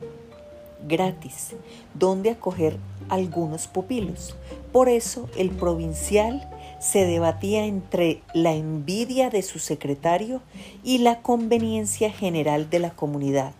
gratis, 0.86 1.54
donde 1.94 2.30
acoger 2.30 2.78
algunos 3.08 3.66
pupilos. 3.66 4.36
Por 4.72 4.88
eso 4.88 5.28
el 5.36 5.50
provincial 5.50 6.48
se 6.80 7.04
debatía 7.04 7.64
entre 7.64 8.22
la 8.34 8.52
envidia 8.54 9.30
de 9.30 9.42
su 9.42 9.58
secretario 9.58 10.42
y 10.84 10.98
la 10.98 11.22
conveniencia 11.22 12.10
general 12.10 12.70
de 12.70 12.78
la 12.78 12.90
comunidad. 12.90 13.52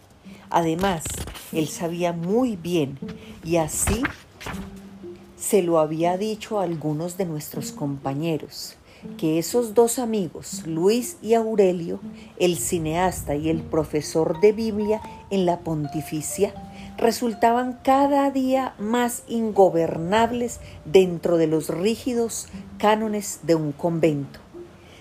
Además, 0.50 1.04
él 1.52 1.68
sabía 1.68 2.12
muy 2.12 2.56
bien, 2.56 2.98
y 3.44 3.56
así 3.56 4.02
se 5.36 5.62
lo 5.62 5.78
había 5.78 6.16
dicho 6.16 6.58
a 6.58 6.64
algunos 6.64 7.16
de 7.16 7.26
nuestros 7.26 7.72
compañeros, 7.72 8.76
que 9.16 9.38
esos 9.38 9.74
dos 9.74 9.98
amigos, 9.98 10.62
Luis 10.66 11.16
y 11.22 11.34
Aurelio, 11.34 12.00
el 12.38 12.58
cineasta 12.58 13.34
y 13.34 13.48
el 13.48 13.62
profesor 13.62 14.40
de 14.40 14.52
Biblia 14.52 15.00
en 15.30 15.46
la 15.46 15.60
pontificia, 15.60 16.54
resultaban 16.96 17.78
cada 17.84 18.30
día 18.30 18.74
más 18.78 19.22
ingobernables 19.28 20.60
dentro 20.84 21.36
de 21.36 21.46
los 21.46 21.68
rígidos 21.68 22.48
cánones 22.78 23.40
de 23.44 23.54
un 23.54 23.72
convento. 23.72 24.40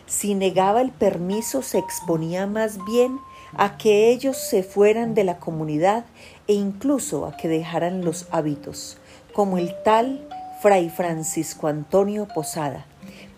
Si 0.05 0.35
negaba 0.35 0.81
el 0.81 0.91
permiso 0.91 1.61
se 1.61 1.79
exponía 1.79 2.47
más 2.47 2.77
bien 2.85 3.19
a 3.53 3.77
que 3.77 4.09
ellos 4.09 4.37
se 4.37 4.63
fueran 4.63 5.13
de 5.15 5.23
la 5.23 5.39
comunidad 5.39 6.05
e 6.47 6.53
incluso 6.53 7.25
a 7.25 7.35
que 7.35 7.47
dejaran 7.47 8.05
los 8.05 8.27
hábitos, 8.31 8.97
como 9.33 9.57
el 9.57 9.73
tal 9.83 10.27
Fray 10.61 10.89
Francisco 10.89 11.67
Antonio 11.67 12.27
Posada, 12.33 12.85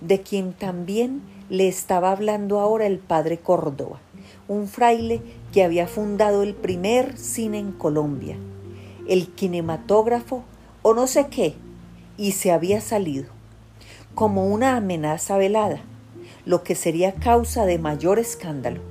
de 0.01 0.21
quien 0.21 0.53
también 0.53 1.21
le 1.49 1.67
estaba 1.67 2.11
hablando 2.11 2.59
ahora 2.59 2.85
el 2.85 2.99
padre 2.99 3.37
Córdoba, 3.39 3.99
un 4.47 4.67
fraile 4.67 5.21
que 5.51 5.63
había 5.63 5.87
fundado 5.87 6.43
el 6.43 6.53
primer 6.53 7.17
cine 7.17 7.59
en 7.59 7.71
Colombia 7.71 8.37
el 9.09 9.27
kinematógrafo 9.27 10.43
o 10.83 10.93
no 10.93 11.07
sé 11.07 11.27
qué, 11.29 11.55
y 12.15 12.33
se 12.33 12.51
había 12.51 12.79
salido, 12.79 13.25
como 14.13 14.45
una 14.45 14.77
amenaza 14.77 15.35
velada, 15.37 15.81
lo 16.45 16.63
que 16.63 16.75
sería 16.75 17.15
causa 17.15 17.65
de 17.65 17.79
mayor 17.79 18.19
escándalo. 18.19 18.81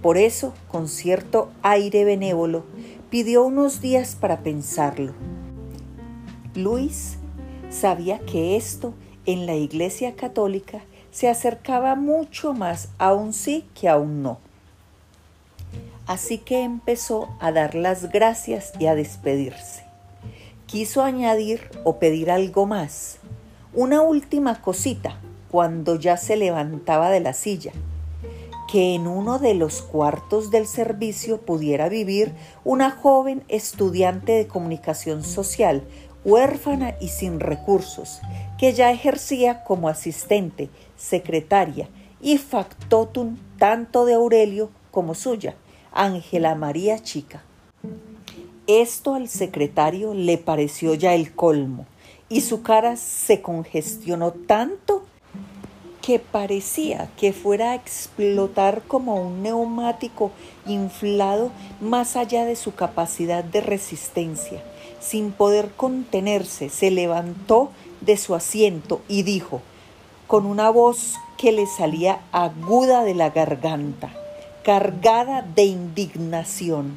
Por 0.00 0.16
eso, 0.16 0.54
con 0.68 0.88
cierto 0.88 1.50
aire 1.62 2.04
benévolo, 2.04 2.64
pidió 3.10 3.44
unos 3.44 3.82
días 3.82 4.16
para 4.18 4.38
pensarlo. 4.38 5.12
Luis 6.54 7.18
sabía 7.68 8.20
que 8.20 8.56
esto 8.56 8.94
en 9.28 9.44
la 9.44 9.54
Iglesia 9.54 10.16
Católica 10.16 10.80
se 11.10 11.28
acercaba 11.28 11.94
mucho 11.96 12.54
más 12.54 12.88
a 12.96 13.12
un 13.12 13.34
sí 13.34 13.66
que 13.78 13.86
a 13.86 13.98
un 13.98 14.22
no. 14.22 14.38
Así 16.06 16.38
que 16.38 16.62
empezó 16.62 17.28
a 17.38 17.52
dar 17.52 17.74
las 17.74 18.10
gracias 18.10 18.72
y 18.78 18.86
a 18.86 18.94
despedirse. 18.94 19.84
Quiso 20.64 21.02
añadir 21.02 21.60
o 21.84 21.98
pedir 21.98 22.30
algo 22.30 22.64
más, 22.64 23.18
una 23.74 24.00
última 24.00 24.62
cosita, 24.62 25.20
cuando 25.50 25.96
ya 25.96 26.16
se 26.16 26.36
levantaba 26.38 27.10
de 27.10 27.20
la 27.20 27.34
silla, 27.34 27.72
que 28.66 28.94
en 28.94 29.06
uno 29.06 29.38
de 29.38 29.52
los 29.52 29.82
cuartos 29.82 30.50
del 30.50 30.66
servicio 30.66 31.42
pudiera 31.42 31.90
vivir 31.90 32.32
una 32.64 32.90
joven 32.90 33.44
estudiante 33.48 34.32
de 34.32 34.46
comunicación 34.46 35.22
social, 35.22 35.84
huérfana 36.24 36.94
y 37.00 37.08
sin 37.08 37.40
recursos, 37.40 38.20
que 38.58 38.72
ya 38.72 38.90
ejercía 38.90 39.64
como 39.64 39.88
asistente, 39.88 40.68
secretaria 40.96 41.88
y 42.20 42.38
factotum 42.38 43.36
tanto 43.58 44.04
de 44.04 44.14
Aurelio 44.14 44.70
como 44.90 45.14
suya 45.14 45.54
Ángela 45.92 46.54
María 46.54 46.98
Chica. 47.02 47.42
Esto 48.66 49.14
al 49.14 49.28
secretario 49.28 50.12
le 50.14 50.36
pareció 50.36 50.94
ya 50.94 51.14
el 51.14 51.34
colmo 51.34 51.86
y 52.28 52.42
su 52.42 52.62
cara 52.62 52.96
se 52.96 53.40
congestionó 53.40 54.32
tanto 54.32 55.04
que 56.02 56.18
parecía 56.18 57.08
que 57.18 57.32
fuera 57.32 57.72
a 57.72 57.74
explotar 57.74 58.82
como 58.82 59.16
un 59.20 59.42
neumático 59.42 60.30
inflado 60.66 61.50
más 61.80 62.16
allá 62.16 62.44
de 62.44 62.56
su 62.56 62.74
capacidad 62.74 63.44
de 63.44 63.60
resistencia. 63.60 64.62
Sin 65.00 65.32
poder 65.32 65.70
contenerse, 65.76 66.68
se 66.68 66.90
levantó 66.90 67.70
de 68.00 68.16
su 68.16 68.34
asiento 68.34 69.00
y 69.08 69.22
dijo, 69.22 69.62
con 70.26 70.44
una 70.44 70.70
voz 70.70 71.14
que 71.36 71.52
le 71.52 71.66
salía 71.66 72.20
aguda 72.32 73.04
de 73.04 73.14
la 73.14 73.30
garganta, 73.30 74.10
cargada 74.62 75.42
de 75.42 75.64
indignación. 75.64 76.96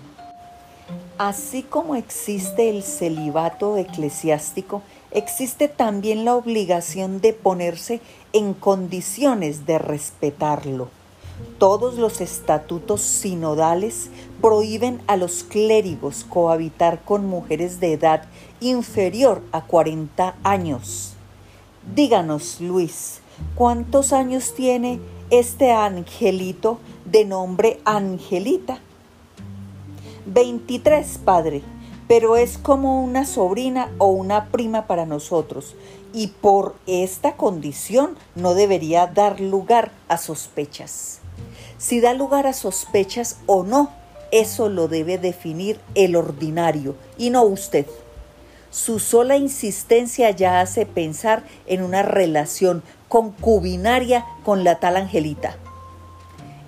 Así 1.17 1.61
como 1.63 1.95
existe 1.95 2.69
el 2.69 2.83
celibato 2.83 3.77
eclesiástico, 3.77 4.81
existe 5.11 5.67
también 5.67 6.25
la 6.25 6.35
obligación 6.35 7.21
de 7.21 7.33
ponerse 7.33 8.01
en 8.33 8.53
condiciones 8.53 9.65
de 9.65 9.77
respetarlo. 9.77 10.89
Todos 11.57 11.95
los 11.95 12.21
estatutos 12.21 13.01
sinodales 13.01 14.09
prohíben 14.41 15.01
a 15.07 15.17
los 15.17 15.43
clérigos 15.43 16.25
cohabitar 16.27 17.03
con 17.03 17.27
mujeres 17.27 17.79
de 17.79 17.93
edad 17.93 18.23
inferior 18.59 19.41
a 19.51 19.61
40 19.61 20.35
años. 20.43 21.13
Díganos, 21.95 22.61
Luis, 22.61 23.21
¿cuántos 23.55 24.13
años 24.13 24.53
tiene 24.55 24.99
este 25.31 25.71
angelito 25.71 26.77
de 27.05 27.23
nombre 27.23 27.79
Angelita. 27.85 28.79
23, 30.25 31.19
padre, 31.23 31.63
pero 32.07 32.35
es 32.35 32.57
como 32.57 33.01
una 33.01 33.25
sobrina 33.25 33.89
o 33.97 34.07
una 34.07 34.49
prima 34.49 34.87
para 34.87 35.05
nosotros 35.05 35.75
y 36.13 36.27
por 36.27 36.75
esta 36.85 37.37
condición 37.37 38.17
no 38.35 38.53
debería 38.53 39.07
dar 39.07 39.39
lugar 39.39 39.93
a 40.09 40.17
sospechas. 40.17 41.20
Si 41.81 41.99
da 41.99 42.13
lugar 42.13 42.45
a 42.45 42.53
sospechas 42.53 43.37
o 43.47 43.63
no, 43.63 43.89
eso 44.31 44.69
lo 44.69 44.87
debe 44.87 45.17
definir 45.17 45.79
el 45.95 46.15
ordinario 46.15 46.95
y 47.17 47.31
no 47.31 47.41
usted. 47.41 47.87
Su 48.69 48.99
sola 48.99 49.35
insistencia 49.35 50.29
ya 50.29 50.61
hace 50.61 50.85
pensar 50.85 51.43
en 51.65 51.81
una 51.81 52.03
relación 52.03 52.83
concubinaria 53.09 54.23
con 54.45 54.63
la 54.63 54.79
tal 54.79 54.95
Angelita. 54.95 55.55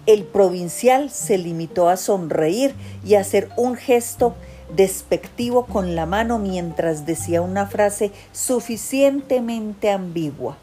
El 0.07 0.23
provincial 0.23 1.11
se 1.11 1.37
limitó 1.37 1.89
a 1.89 1.97
sonreír 1.97 2.73
y 3.05 3.13
a 3.13 3.19
hacer 3.19 3.49
un 3.55 3.75
gesto 3.75 4.33
despectivo 4.75 5.67
con 5.67 5.95
la 5.95 6.07
mano 6.07 6.39
mientras 6.39 7.05
decía 7.05 7.43
una 7.43 7.67
frase 7.67 8.11
suficientemente 8.31 9.91
ambigua. 9.91 10.57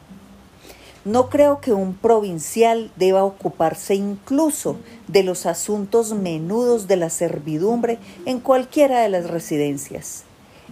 No 1.05 1.31
creo 1.31 1.61
que 1.61 1.73
un 1.73 1.95
provincial 1.95 2.91
deba 2.97 3.25
ocuparse 3.25 3.95
incluso 3.95 4.77
de 5.09 5.23
los 5.23 5.47
asuntos 5.47 6.13
menudos 6.13 6.89
de 6.89 6.97
la 6.97 7.09
servidumbre 7.09 7.99
en 8.27 8.39
cualquiera 8.39 9.01
de 9.01 9.09
las 9.09 9.31
residencias. 9.31 10.25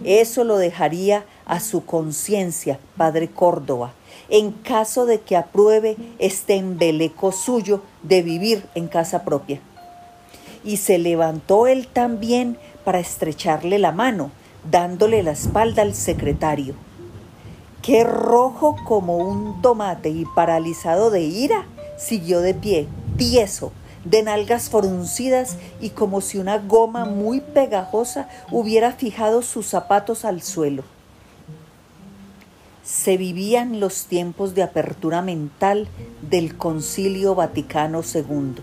Eso 0.03 0.43
lo 0.43 0.57
dejaría 0.57 1.25
a 1.45 1.59
su 1.59 1.83
conciencia, 1.83 2.79
padre 2.95 3.27
Córdoba, 3.27 3.93
en 4.29 4.51
caso 4.51 5.07
de 5.07 5.19
que 5.19 5.35
apruebe 5.35 5.97
este 6.19 6.55
embeleco 6.55 7.31
suyo 7.31 7.81
de 8.03 8.21
vivir 8.21 8.63
en 8.75 8.87
casa 8.87 9.25
propia. 9.25 9.59
Y 10.63 10.77
se 10.77 10.99
levantó 10.99 11.65
él 11.65 11.87
también 11.87 12.57
para 12.85 12.99
estrecharle 12.99 13.79
la 13.79 13.91
mano, 13.91 14.29
dándole 14.69 15.23
la 15.23 15.31
espalda 15.31 15.81
al 15.81 15.95
secretario. 15.95 16.75
Qué 17.81 18.03
rojo 18.03 18.75
como 18.85 19.17
un 19.17 19.61
tomate 19.61 20.09
y 20.09 20.25
paralizado 20.35 21.09
de 21.09 21.21
ira, 21.21 21.65
siguió 21.97 22.41
de 22.41 22.53
pie, 22.53 22.87
tieso, 23.17 23.71
de 24.05 24.23
nalgas 24.23 24.69
fruncidas 24.69 25.57
y 25.79 25.89
como 25.89 26.21
si 26.21 26.37
una 26.37 26.57
goma 26.57 27.05
muy 27.05 27.41
pegajosa 27.41 28.29
hubiera 28.51 28.91
fijado 28.91 29.41
sus 29.41 29.65
zapatos 29.65 30.25
al 30.25 30.41
suelo 30.41 30.83
se 32.89 33.17
vivían 33.17 33.79
los 33.79 34.05
tiempos 34.05 34.55
de 34.55 34.63
apertura 34.63 35.21
mental 35.21 35.87
del 36.27 36.57
Concilio 36.57 37.35
Vaticano 37.35 38.01
II. 38.01 38.55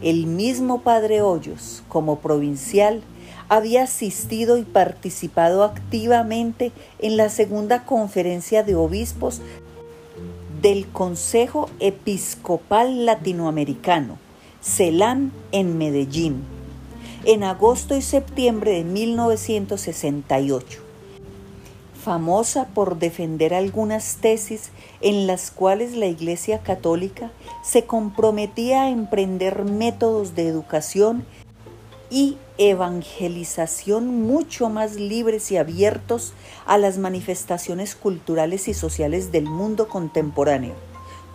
El 0.00 0.26
mismo 0.26 0.82
Padre 0.82 1.22
Hoyos, 1.22 1.82
como 1.88 2.20
provincial, 2.20 3.02
había 3.48 3.84
asistido 3.84 4.58
y 4.58 4.62
participado 4.62 5.64
activamente 5.64 6.72
en 6.98 7.16
la 7.16 7.28
segunda 7.28 7.84
conferencia 7.84 8.62
de 8.62 8.74
obispos 8.74 9.40
del 10.60 10.86
Consejo 10.88 11.70
Episcopal 11.80 13.06
Latinoamericano, 13.06 14.18
CELAM, 14.62 15.32
en 15.52 15.78
Medellín, 15.78 16.42
en 17.24 17.44
agosto 17.44 17.96
y 17.96 18.02
septiembre 18.02 18.72
de 18.72 18.84
1968 18.84 20.88
famosa 22.08 22.68
por 22.68 22.98
defender 22.98 23.52
algunas 23.52 24.16
tesis 24.16 24.70
en 25.02 25.26
las 25.26 25.50
cuales 25.50 25.94
la 25.94 26.06
Iglesia 26.06 26.60
Católica 26.60 27.30
se 27.62 27.84
comprometía 27.84 28.84
a 28.84 28.90
emprender 28.90 29.64
métodos 29.64 30.34
de 30.34 30.48
educación 30.48 31.26
y 32.08 32.38
evangelización 32.58 34.22
mucho 34.22 34.68
más 34.68 34.96
libres 34.96 35.50
y 35.52 35.56
abiertos 35.56 36.32
a 36.66 36.76
las 36.76 36.98
manifestaciones 36.98 37.94
culturales 37.94 38.66
y 38.66 38.74
sociales 38.74 39.30
del 39.30 39.44
mundo 39.44 39.88
contemporáneo. 39.88 40.74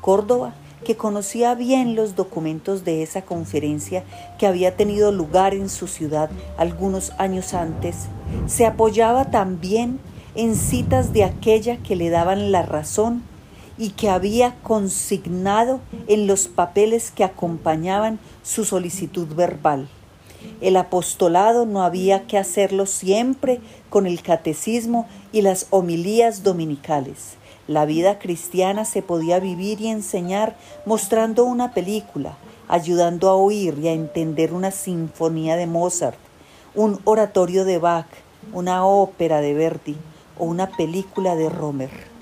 Córdoba, 0.01 0.53
que 0.83 0.97
conocía 0.97 1.55
bien 1.55 1.95
los 1.95 2.17
documentos 2.17 2.83
de 2.83 3.03
esa 3.03 3.21
conferencia 3.21 4.03
que 4.37 4.47
había 4.47 4.75
tenido 4.75 5.13
lugar 5.13 5.53
en 5.53 5.69
su 5.69 5.87
ciudad 5.87 6.29
algunos 6.57 7.11
años 7.17 7.53
antes, 7.53 8.07
se 8.45 8.65
apoyaba 8.65 9.31
también 9.31 10.01
en 10.35 10.55
citas 10.55 11.13
de 11.13 11.23
aquella 11.23 11.77
que 11.77 11.95
le 11.95 12.09
daban 12.09 12.51
la 12.51 12.63
razón 12.63 13.23
y 13.77 13.91
que 13.91 14.09
había 14.09 14.55
consignado 14.61 15.79
en 16.07 16.27
los 16.27 16.49
papeles 16.49 17.11
que 17.11 17.23
acompañaban 17.23 18.19
su 18.43 18.65
solicitud 18.65 19.27
verbal. 19.33 19.87
El 20.61 20.77
apostolado 20.77 21.65
no 21.65 21.83
había 21.83 22.27
que 22.27 22.37
hacerlo 22.37 22.85
siempre 22.85 23.59
con 23.89 24.07
el 24.07 24.21
catecismo 24.21 25.07
y 25.31 25.41
las 25.41 25.67
homilías 25.69 26.43
dominicales. 26.43 27.35
La 27.67 27.85
vida 27.85 28.19
cristiana 28.19 28.85
se 28.85 29.01
podía 29.01 29.39
vivir 29.39 29.79
y 29.81 29.87
enseñar 29.87 30.57
mostrando 30.85 31.45
una 31.45 31.73
película, 31.73 32.37
ayudando 32.67 33.29
a 33.29 33.35
oír 33.35 33.79
y 33.81 33.87
a 33.87 33.93
entender 33.93 34.53
una 34.53 34.71
sinfonía 34.71 35.55
de 35.55 35.67
Mozart, 35.67 36.17
un 36.75 36.99
oratorio 37.05 37.65
de 37.65 37.77
Bach, 37.77 38.07
una 38.51 38.85
ópera 38.85 39.41
de 39.41 39.53
Verdi, 39.53 39.95
o 40.37 40.45
una 40.45 40.71
película 40.71 41.35
de 41.35 41.49
Romer. 41.49 42.12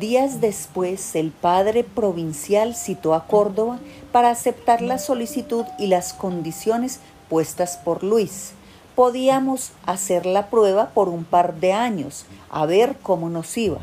Días 0.00 0.40
después, 0.40 1.14
el 1.14 1.30
padre 1.30 1.84
provincial 1.84 2.74
citó 2.74 3.12
a 3.12 3.26
Córdoba 3.26 3.80
para 4.12 4.30
aceptar 4.30 4.80
la 4.80 4.96
solicitud 4.96 5.66
y 5.78 5.88
las 5.88 6.14
condiciones 6.14 7.00
puestas 7.28 7.76
por 7.76 8.02
Luis. 8.02 8.52
Podíamos 8.96 9.72
hacer 9.84 10.24
la 10.24 10.46
prueba 10.46 10.88
por 10.94 11.10
un 11.10 11.24
par 11.24 11.60
de 11.60 11.74
años, 11.74 12.24
a 12.48 12.64
ver 12.64 12.96
cómo 13.02 13.28
nos 13.28 13.54
iba. 13.58 13.76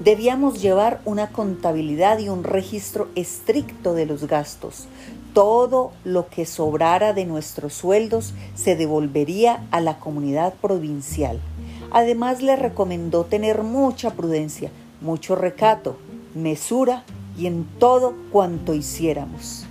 Debíamos 0.00 0.62
llevar 0.62 1.02
una 1.04 1.28
contabilidad 1.28 2.18
y 2.20 2.30
un 2.30 2.42
registro 2.42 3.08
estricto 3.14 3.92
de 3.92 4.06
los 4.06 4.28
gastos. 4.28 4.86
Todo 5.34 5.92
lo 6.04 6.28
que 6.30 6.46
sobrara 6.46 7.12
de 7.12 7.26
nuestros 7.26 7.74
sueldos 7.74 8.32
se 8.54 8.76
devolvería 8.76 9.66
a 9.72 9.82
la 9.82 9.98
comunidad 9.98 10.54
provincial. 10.54 11.38
Además 11.90 12.40
le 12.40 12.56
recomendó 12.56 13.24
tener 13.24 13.62
mucha 13.62 14.12
prudencia, 14.12 14.70
mucho 15.00 15.36
recato, 15.36 15.96
mesura 16.34 17.04
y 17.38 17.46
en 17.46 17.64
todo 17.78 18.14
cuanto 18.32 18.74
hiciéramos. 18.74 19.64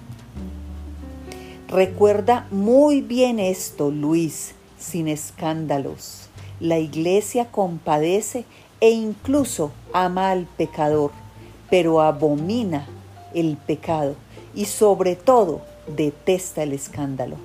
Recuerda 1.68 2.48
muy 2.50 3.02
bien 3.02 3.40
esto, 3.40 3.92
Luis, 3.92 4.56
sin 4.80 5.10
escándalos. 5.10 6.30
La 6.62 6.80
iglesia 6.80 7.52
compadece 7.52 8.46
e 8.80 8.92
incluso 8.92 9.72
ama 9.92 10.32
al 10.32 10.46
pecador, 10.46 11.12
pero 11.70 12.00
abomina 12.02 12.88
el 13.34 13.58
pecado 13.58 14.16
y 14.56 14.66
sobre 14.66 15.16
todo 15.16 15.62
detesta 15.94 16.63
el 16.63 16.74
escándalo. 16.74 17.36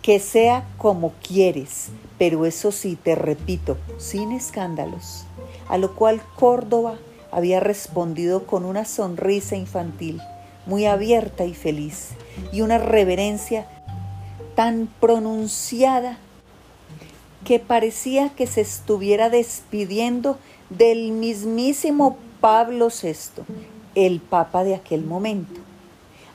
Que 0.00 0.18
sea 0.18 0.66
como 0.78 1.12
quieres, 1.22 1.88
pero 2.18 2.46
eso 2.46 2.72
sí, 2.72 2.96
te 2.96 3.14
repito, 3.14 3.76
sin 3.98 4.32
escándalos. 4.32 5.24
A 5.68 5.76
lo 5.76 5.94
cual 5.94 6.22
Córdoba 6.36 6.96
había 7.30 7.60
respondido 7.60 8.46
con 8.46 8.64
una 8.64 8.84
sonrisa 8.84 9.56
infantil, 9.56 10.20
muy 10.66 10.86
abierta 10.86 11.44
y 11.44 11.54
feliz, 11.54 12.10
y 12.52 12.60
una 12.60 12.78
reverencia 12.78 13.66
tan 14.54 14.88
pronunciada 15.00 16.18
que 17.44 17.58
parecía 17.58 18.30
que 18.30 18.46
se 18.46 18.60
estuviera 18.60 19.30
despidiendo 19.30 20.38
del 20.70 21.12
mismísimo 21.12 22.16
Pablo 22.40 22.88
VI, 22.88 23.44
el 23.94 24.20
papa 24.20 24.64
de 24.64 24.74
aquel 24.74 25.04
momento, 25.04 25.60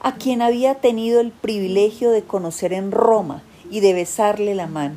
a 0.02 0.16
quien 0.16 0.42
había 0.42 0.76
tenido 0.76 1.20
el 1.20 1.32
privilegio 1.32 2.12
de 2.12 2.24
conocer 2.24 2.74
en 2.74 2.92
Roma 2.92 3.44
y 3.70 3.80
de 3.80 3.94
besarle 3.94 4.56
la 4.56 4.68
mano. 4.68 4.96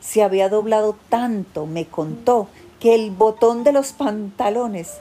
Se 0.00 0.22
había 0.22 0.48
doblado 0.48 0.96
tanto, 1.08 1.66
me 1.66 1.86
contó, 1.86 2.48
que 2.80 2.94
el 2.94 3.10
botón 3.10 3.64
de 3.64 3.72
los 3.72 3.92
pantalones 3.92 4.92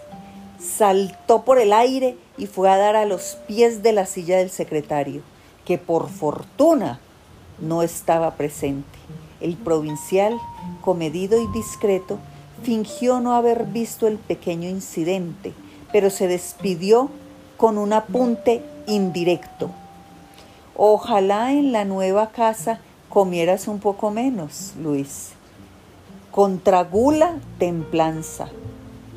saltó 0.60 1.44
por 1.44 1.60
el 1.60 1.74
aire 1.74 2.18
y 2.38 2.48
fue 2.48 2.70
a 2.70 2.78
dar 2.78 2.96
a 2.96 3.06
los 3.06 3.38
pies 3.48 3.84
de 3.84 3.94
la 3.94 4.06
silla 4.06 4.38
del 4.38 4.50
secretario, 4.50 5.22
que 5.66 5.78
por 5.78 6.10
fortuna 6.10 7.00
no 7.60 7.84
estaba 7.84 8.36
presente. 8.36 8.98
El 9.42 9.56
provincial, 9.56 10.38
comedido 10.82 11.42
y 11.42 11.48
discreto, 11.52 12.20
fingió 12.64 13.20
no 13.20 13.34
haber 13.34 13.66
visto 13.66 14.08
el 14.08 14.18
pequeño 14.18 14.68
incidente, 14.70 15.54
pero 15.92 16.10
se 16.10 16.28
despidió 16.28 17.10
con 17.56 17.78
un 17.78 17.94
apunte 17.94 18.64
indirecto. 18.88 19.72
Ojalá 20.76 21.54
en 21.54 21.72
la 21.72 21.86
nueva 21.86 22.30
casa 22.30 22.80
comieras 23.10 23.68
un 23.68 23.80
poco 23.80 24.12
menos, 24.12 24.74
Luis. 24.80 25.32
Contra 26.32 26.84
gula, 26.84 27.36
templanza. 27.58 28.50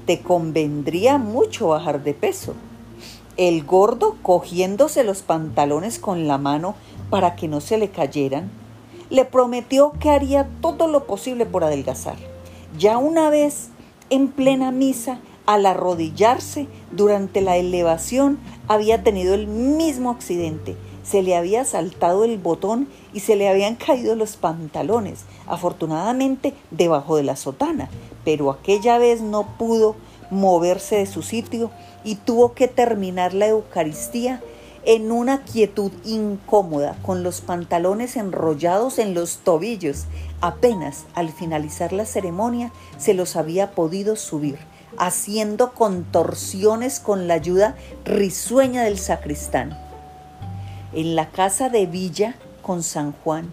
Te 0.06 0.20
convendría 0.20 1.18
mucho 1.18 1.68
bajar 1.68 2.02
de 2.02 2.14
peso. 2.14 2.54
El 3.36 3.64
gordo, 3.64 4.16
cogiéndose 4.22 5.04
los 5.04 5.22
pantalones 5.22 5.98
con 5.98 6.26
la 6.26 6.38
mano 6.38 6.74
para 7.10 7.36
que 7.36 7.48
no 7.48 7.60
se 7.60 7.78
le 7.78 7.90
cayeran, 7.90 8.50
le 9.08 9.24
prometió 9.24 9.92
que 10.00 10.10
haría 10.10 10.48
todo 10.60 10.86
lo 10.86 11.06
posible 11.06 11.46
por 11.46 11.64
adelgazar. 11.64 12.16
Ya 12.78 12.98
una 12.98 13.30
vez, 13.30 13.68
en 14.08 14.28
plena 14.28 14.70
misa, 14.70 15.20
al 15.46 15.66
arrodillarse 15.66 16.68
durante 16.92 17.40
la 17.40 17.56
elevación, 17.56 18.38
había 18.68 19.02
tenido 19.02 19.34
el 19.34 19.48
mismo 19.48 20.10
accidente. 20.10 20.76
Se 21.10 21.22
le 21.22 21.34
había 21.34 21.64
saltado 21.64 22.24
el 22.24 22.38
botón 22.38 22.86
y 23.12 23.18
se 23.18 23.34
le 23.34 23.48
habían 23.48 23.74
caído 23.74 24.14
los 24.14 24.36
pantalones, 24.36 25.24
afortunadamente 25.48 26.54
debajo 26.70 27.16
de 27.16 27.24
la 27.24 27.34
sotana, 27.34 27.90
pero 28.24 28.48
aquella 28.48 28.96
vez 28.98 29.20
no 29.20 29.56
pudo 29.58 29.96
moverse 30.30 30.98
de 30.98 31.06
su 31.06 31.22
sitio 31.22 31.72
y 32.04 32.14
tuvo 32.14 32.52
que 32.54 32.68
terminar 32.68 33.34
la 33.34 33.48
Eucaristía 33.48 34.40
en 34.84 35.10
una 35.10 35.42
quietud 35.42 35.90
incómoda, 36.04 36.96
con 37.02 37.24
los 37.24 37.40
pantalones 37.40 38.16
enrollados 38.16 39.00
en 39.00 39.12
los 39.12 39.38
tobillos. 39.38 40.04
Apenas 40.40 41.06
al 41.14 41.30
finalizar 41.30 41.92
la 41.92 42.06
ceremonia 42.06 42.72
se 42.98 43.14
los 43.14 43.34
había 43.34 43.72
podido 43.72 44.14
subir, 44.14 44.58
haciendo 44.96 45.72
contorsiones 45.72 47.00
con 47.00 47.26
la 47.26 47.34
ayuda 47.34 47.74
risueña 48.04 48.84
del 48.84 49.00
sacristán. 49.00 49.89
En 50.92 51.14
la 51.14 51.31
casa 51.31 51.68
de 51.68 51.87
Villa 51.87 52.35
con 52.62 52.83
San 52.83 53.12
Juan, 53.12 53.53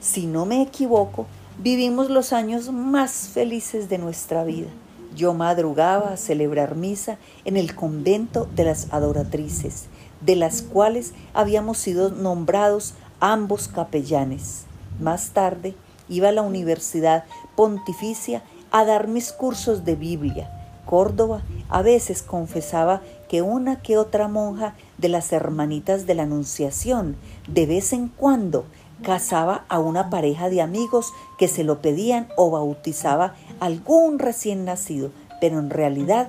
si 0.00 0.26
no 0.26 0.46
me 0.46 0.62
equivoco, 0.62 1.26
vivimos 1.58 2.10
los 2.10 2.32
años 2.32 2.70
más 2.70 3.28
felices 3.32 3.88
de 3.88 3.98
nuestra 3.98 4.44
vida. 4.44 4.68
Yo 5.16 5.34
madrugaba 5.34 6.12
a 6.12 6.16
celebrar 6.16 6.76
misa 6.76 7.18
en 7.44 7.56
el 7.56 7.74
convento 7.74 8.48
de 8.54 8.64
las 8.64 8.92
adoratrices 8.92 9.86
de 10.20 10.36
las 10.36 10.62
cuales 10.62 11.12
habíamos 11.34 11.78
sido 11.78 12.10
nombrados 12.10 12.94
ambos 13.20 13.68
capellanes. 13.68 14.64
Más 15.00 15.30
tarde 15.30 15.74
iba 16.08 16.28
a 16.28 16.32
la 16.32 16.42
Universidad 16.42 17.24
Pontificia 17.54 18.42
a 18.70 18.84
dar 18.84 19.08
mis 19.08 19.32
cursos 19.32 19.84
de 19.84 19.96
Biblia. 19.96 20.52
Córdoba 20.84 21.42
a 21.68 21.82
veces 21.82 22.22
confesaba 22.22 23.02
que 23.28 23.42
una 23.42 23.82
que 23.82 23.98
otra 23.98 24.28
monja 24.28 24.74
de 24.98 25.08
las 25.08 25.32
hermanitas 25.32 26.06
de 26.06 26.14
la 26.14 26.24
Anunciación 26.24 27.16
de 27.48 27.66
vez 27.66 27.92
en 27.92 28.08
cuando 28.08 28.64
casaba 29.02 29.64
a 29.68 29.78
una 29.78 30.10
pareja 30.10 30.48
de 30.48 30.62
amigos 30.62 31.12
que 31.38 31.48
se 31.48 31.64
lo 31.64 31.80
pedían 31.80 32.28
o 32.36 32.50
bautizaba 32.50 33.34
algún 33.60 34.18
recién 34.18 34.64
nacido, 34.64 35.10
pero 35.40 35.58
en 35.58 35.70
realidad, 35.70 36.28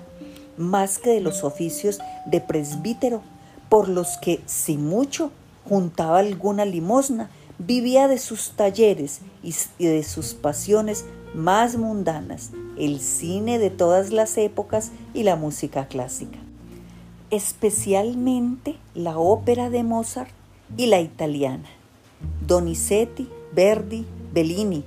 más 0.57 0.97
que 0.97 1.11
de 1.11 1.21
los 1.21 1.43
oficios 1.43 1.99
de 2.25 2.41
presbítero, 2.41 3.21
por 3.69 3.89
los 3.89 4.17
que, 4.17 4.41
si 4.45 4.77
mucho, 4.77 5.31
juntaba 5.67 6.19
alguna 6.19 6.65
limosna, 6.65 7.29
vivía 7.57 8.07
de 8.07 8.17
sus 8.17 8.51
talleres 8.51 9.19
y 9.43 9.53
de 9.83 10.03
sus 10.03 10.33
pasiones 10.33 11.05
más 11.33 11.77
mundanas, 11.77 12.51
el 12.77 12.99
cine 12.99 13.59
de 13.59 13.69
todas 13.69 14.11
las 14.11 14.37
épocas 14.37 14.91
y 15.13 15.23
la 15.23 15.35
música 15.35 15.87
clásica. 15.87 16.46
Especialmente 17.29 18.77
la 18.95 19.17
ópera 19.17 19.69
de 19.69 19.83
Mozart 19.83 20.31
y 20.77 20.85
la 20.85 21.01
italiana. 21.01 21.67
Donizetti, 22.47 23.27
Verdi, 23.53 24.05
Bellini. 24.31 24.85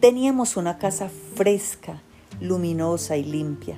Teníamos 0.00 0.56
una 0.56 0.78
casa 0.78 1.08
fresca, 1.36 2.02
luminosa 2.40 3.16
y 3.16 3.22
limpia, 3.22 3.76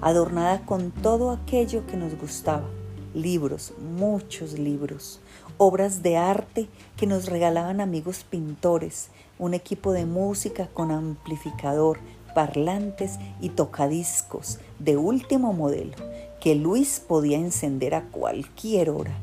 adornada 0.00 0.64
con 0.64 0.92
todo 0.92 1.30
aquello 1.30 1.86
que 1.86 1.98
nos 1.98 2.18
gustaba. 2.18 2.64
Libros, 3.12 3.74
muchos 3.98 4.58
libros, 4.58 5.20
obras 5.58 6.02
de 6.02 6.16
arte 6.16 6.68
que 6.96 7.06
nos 7.06 7.26
regalaban 7.26 7.82
amigos 7.82 8.24
pintores, 8.24 9.10
un 9.38 9.52
equipo 9.52 9.92
de 9.92 10.06
música 10.06 10.68
con 10.72 10.90
amplificador, 10.90 11.98
parlantes 12.34 13.18
y 13.42 13.50
tocadiscos 13.50 14.58
de 14.78 14.96
último 14.96 15.52
modelo 15.52 16.13
que 16.44 16.54
Luis 16.54 17.00
podía 17.00 17.38
encender 17.38 17.96
a 17.96 18.04
cualquier 18.04 18.90
hora 18.90 19.18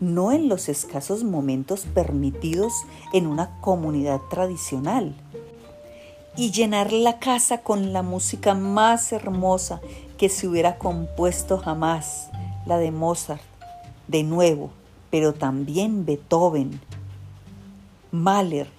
no 0.00 0.32
en 0.32 0.48
los 0.48 0.70
escasos 0.70 1.24
momentos 1.24 1.82
permitidos 1.94 2.72
en 3.12 3.26
una 3.26 3.60
comunidad 3.60 4.20
tradicional, 4.30 5.14
y 6.36 6.52
llenar 6.52 6.92
la 6.92 7.18
casa 7.18 7.58
con 7.58 7.92
la 7.92 8.02
música 8.02 8.54
más 8.54 9.12
hermosa 9.12 9.80
que 10.16 10.30
se 10.30 10.48
hubiera 10.48 10.78
compuesto 10.78 11.58
jamás, 11.58 12.30
la 12.64 12.78
de 12.78 12.90
Mozart, 12.90 13.42
de 14.08 14.22
nuevo, 14.22 14.70
pero 15.10 15.34
también 15.34 16.06
Beethoven, 16.06 16.80
Mahler, 18.10 18.70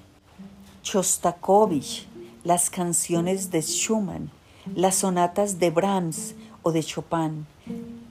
Chostakovich, 0.81 2.07
las 2.43 2.71
canciones 2.71 3.51
de 3.51 3.61
Schumann, 3.61 4.31
las 4.73 4.95
sonatas 4.95 5.59
de 5.59 5.69
Brahms 5.69 6.33
o 6.63 6.71
de 6.71 6.83
Chopin, 6.83 7.45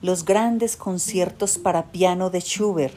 los 0.01 0.25
grandes 0.25 0.75
conciertos 0.75 1.57
para 1.57 1.91
piano 1.91 2.29
de 2.29 2.41
Schubert, 2.41 2.95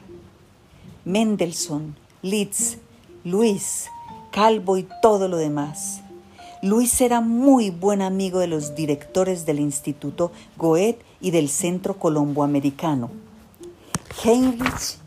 Mendelssohn, 1.04 1.96
Liszt, 2.22 2.78
Luis, 3.24 3.86
Calvo 4.30 4.76
y 4.76 4.86
todo 5.02 5.28
lo 5.28 5.36
demás. 5.36 6.00
Luis 6.62 7.00
era 7.00 7.20
muy 7.20 7.70
buen 7.70 8.00
amigo 8.00 8.38
de 8.38 8.46
los 8.46 8.74
directores 8.74 9.44
del 9.44 9.60
Instituto 9.60 10.32
Goethe 10.56 11.04
y 11.20 11.30
del 11.30 11.50
Centro 11.50 11.98
Colombo 11.98 12.42
Americano. 12.42 13.10
Heinrich 14.24 14.98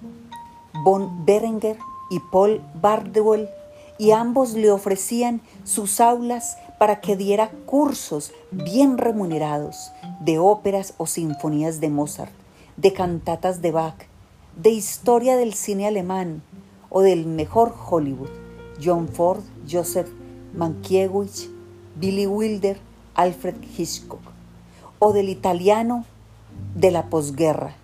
von 0.83 1.25
Berenger 1.25 1.77
y 2.09 2.19
Paul 2.31 2.61
Bardewell, 2.79 3.49
y 3.97 4.11
ambos 4.11 4.53
le 4.53 4.69
ofrecían 4.69 5.41
sus 5.63 5.99
aulas 5.99 6.57
para 6.77 7.01
que 7.01 7.15
diera 7.15 7.49
cursos 7.65 8.31
bien 8.51 8.97
remunerados 8.97 9.91
de 10.19 10.39
óperas 10.39 10.93
o 10.97 11.07
sinfonías 11.07 11.79
de 11.79 11.89
Mozart, 11.89 12.31
de 12.75 12.93
cantatas 12.93 13.61
de 13.61 13.71
Bach, 13.71 13.95
de 14.55 14.69
historia 14.69 15.37
del 15.37 15.53
cine 15.53 15.87
alemán 15.87 16.41
o 16.89 17.01
del 17.01 17.25
mejor 17.25 17.73
Hollywood, 17.89 18.29
John 18.83 19.07
Ford, 19.07 19.43
Joseph 19.69 20.09
Mankiewicz, 20.53 21.49
Billy 21.95 22.27
Wilder, 22.27 22.79
Alfred 23.15 23.55
Hitchcock, 23.77 24.21
o 24.99 25.13
del 25.13 25.29
italiano 25.29 26.05
de 26.75 26.91
la 26.91 27.09
posguerra, 27.09 27.75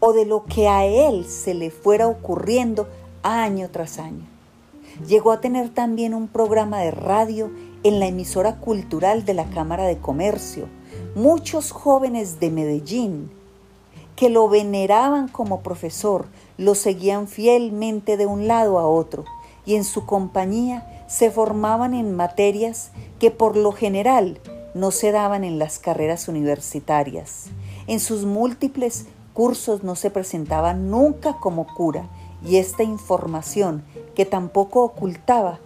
o 0.00 0.12
de 0.12 0.24
lo 0.24 0.44
que 0.44 0.68
a 0.68 0.84
él 0.84 1.26
se 1.26 1.54
le 1.54 1.70
fuera 1.70 2.08
ocurriendo 2.08 2.88
año 3.22 3.68
tras 3.70 3.98
año. 3.98 4.29
Llegó 5.06 5.32
a 5.32 5.40
tener 5.40 5.70
también 5.70 6.14
un 6.14 6.28
programa 6.28 6.80
de 6.80 6.90
radio 6.90 7.50
en 7.82 8.00
la 8.00 8.06
emisora 8.06 8.56
cultural 8.56 9.24
de 9.24 9.34
la 9.34 9.46
Cámara 9.50 9.84
de 9.84 9.98
Comercio. 9.98 10.68
Muchos 11.14 11.72
jóvenes 11.72 12.38
de 12.40 12.50
Medellín 12.50 13.30
que 14.16 14.28
lo 14.28 14.48
veneraban 14.50 15.28
como 15.28 15.60
profesor 15.60 16.26
lo 16.58 16.74
seguían 16.74 17.26
fielmente 17.26 18.18
de 18.18 18.26
un 18.26 18.46
lado 18.46 18.78
a 18.78 18.86
otro 18.86 19.24
y 19.64 19.76
en 19.76 19.84
su 19.84 20.04
compañía 20.04 21.04
se 21.08 21.30
formaban 21.30 21.94
en 21.94 22.14
materias 22.14 22.90
que 23.18 23.30
por 23.30 23.56
lo 23.56 23.72
general 23.72 24.38
no 24.74 24.90
se 24.90 25.10
daban 25.10 25.42
en 25.42 25.58
las 25.58 25.78
carreras 25.78 26.28
universitarias. 26.28 27.46
En 27.86 27.98
sus 27.98 28.26
múltiples 28.26 29.06
cursos 29.32 29.82
no 29.82 29.96
se 29.96 30.10
presentaba 30.10 30.74
nunca 30.74 31.38
como 31.40 31.66
cura 31.66 32.08
y 32.44 32.56
esta 32.56 32.82
información 32.82 33.84
que 34.14 34.26
tampoco 34.26 34.82
ocultaba, 34.82 35.58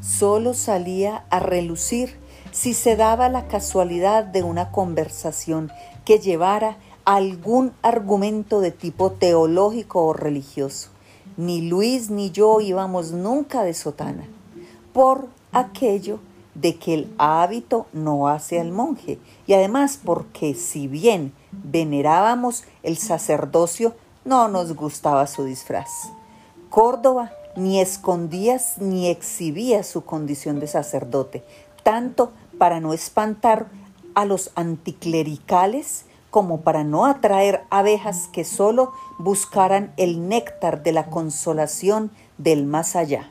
solo 0.00 0.54
salía 0.54 1.24
a 1.30 1.40
relucir 1.40 2.16
si 2.52 2.74
se 2.74 2.96
daba 2.96 3.28
la 3.28 3.48
casualidad 3.48 4.24
de 4.24 4.42
una 4.42 4.70
conversación 4.70 5.70
que 6.04 6.18
llevara 6.18 6.76
algún 7.04 7.72
argumento 7.82 8.60
de 8.60 8.70
tipo 8.70 9.12
teológico 9.12 10.06
o 10.06 10.12
religioso. 10.12 10.90
Ni 11.36 11.60
Luis 11.60 12.10
ni 12.10 12.30
yo 12.30 12.60
íbamos 12.60 13.12
nunca 13.12 13.62
de 13.62 13.74
sotana, 13.74 14.26
por 14.92 15.28
aquello 15.52 16.18
de 16.54 16.76
que 16.76 16.94
el 16.94 17.14
hábito 17.18 17.86
no 17.92 18.28
hace 18.28 18.58
al 18.58 18.72
monje, 18.72 19.18
y 19.46 19.52
además 19.52 20.00
porque 20.02 20.54
si 20.54 20.88
bien 20.88 21.32
venerábamos 21.52 22.64
el 22.82 22.96
sacerdocio, 22.96 23.94
no 24.24 24.48
nos 24.48 24.74
gustaba 24.74 25.26
su 25.26 25.44
disfraz. 25.44 25.90
Córdoba 26.70 27.32
ni 27.56 27.80
escondías 27.80 28.78
ni 28.78 29.08
exhibías 29.08 29.86
su 29.86 30.04
condición 30.04 30.60
de 30.60 30.66
sacerdote, 30.66 31.42
tanto 31.82 32.32
para 32.58 32.80
no 32.80 32.92
espantar 32.92 33.66
a 34.14 34.24
los 34.24 34.50
anticlericales 34.54 36.04
como 36.30 36.60
para 36.60 36.84
no 36.84 37.06
atraer 37.06 37.62
abejas 37.70 38.28
que 38.32 38.44
solo 38.44 38.92
buscaran 39.18 39.92
el 39.96 40.28
néctar 40.28 40.82
de 40.82 40.92
la 40.92 41.06
consolación 41.06 42.10
del 42.38 42.66
más 42.66 42.96
allá. 42.96 43.30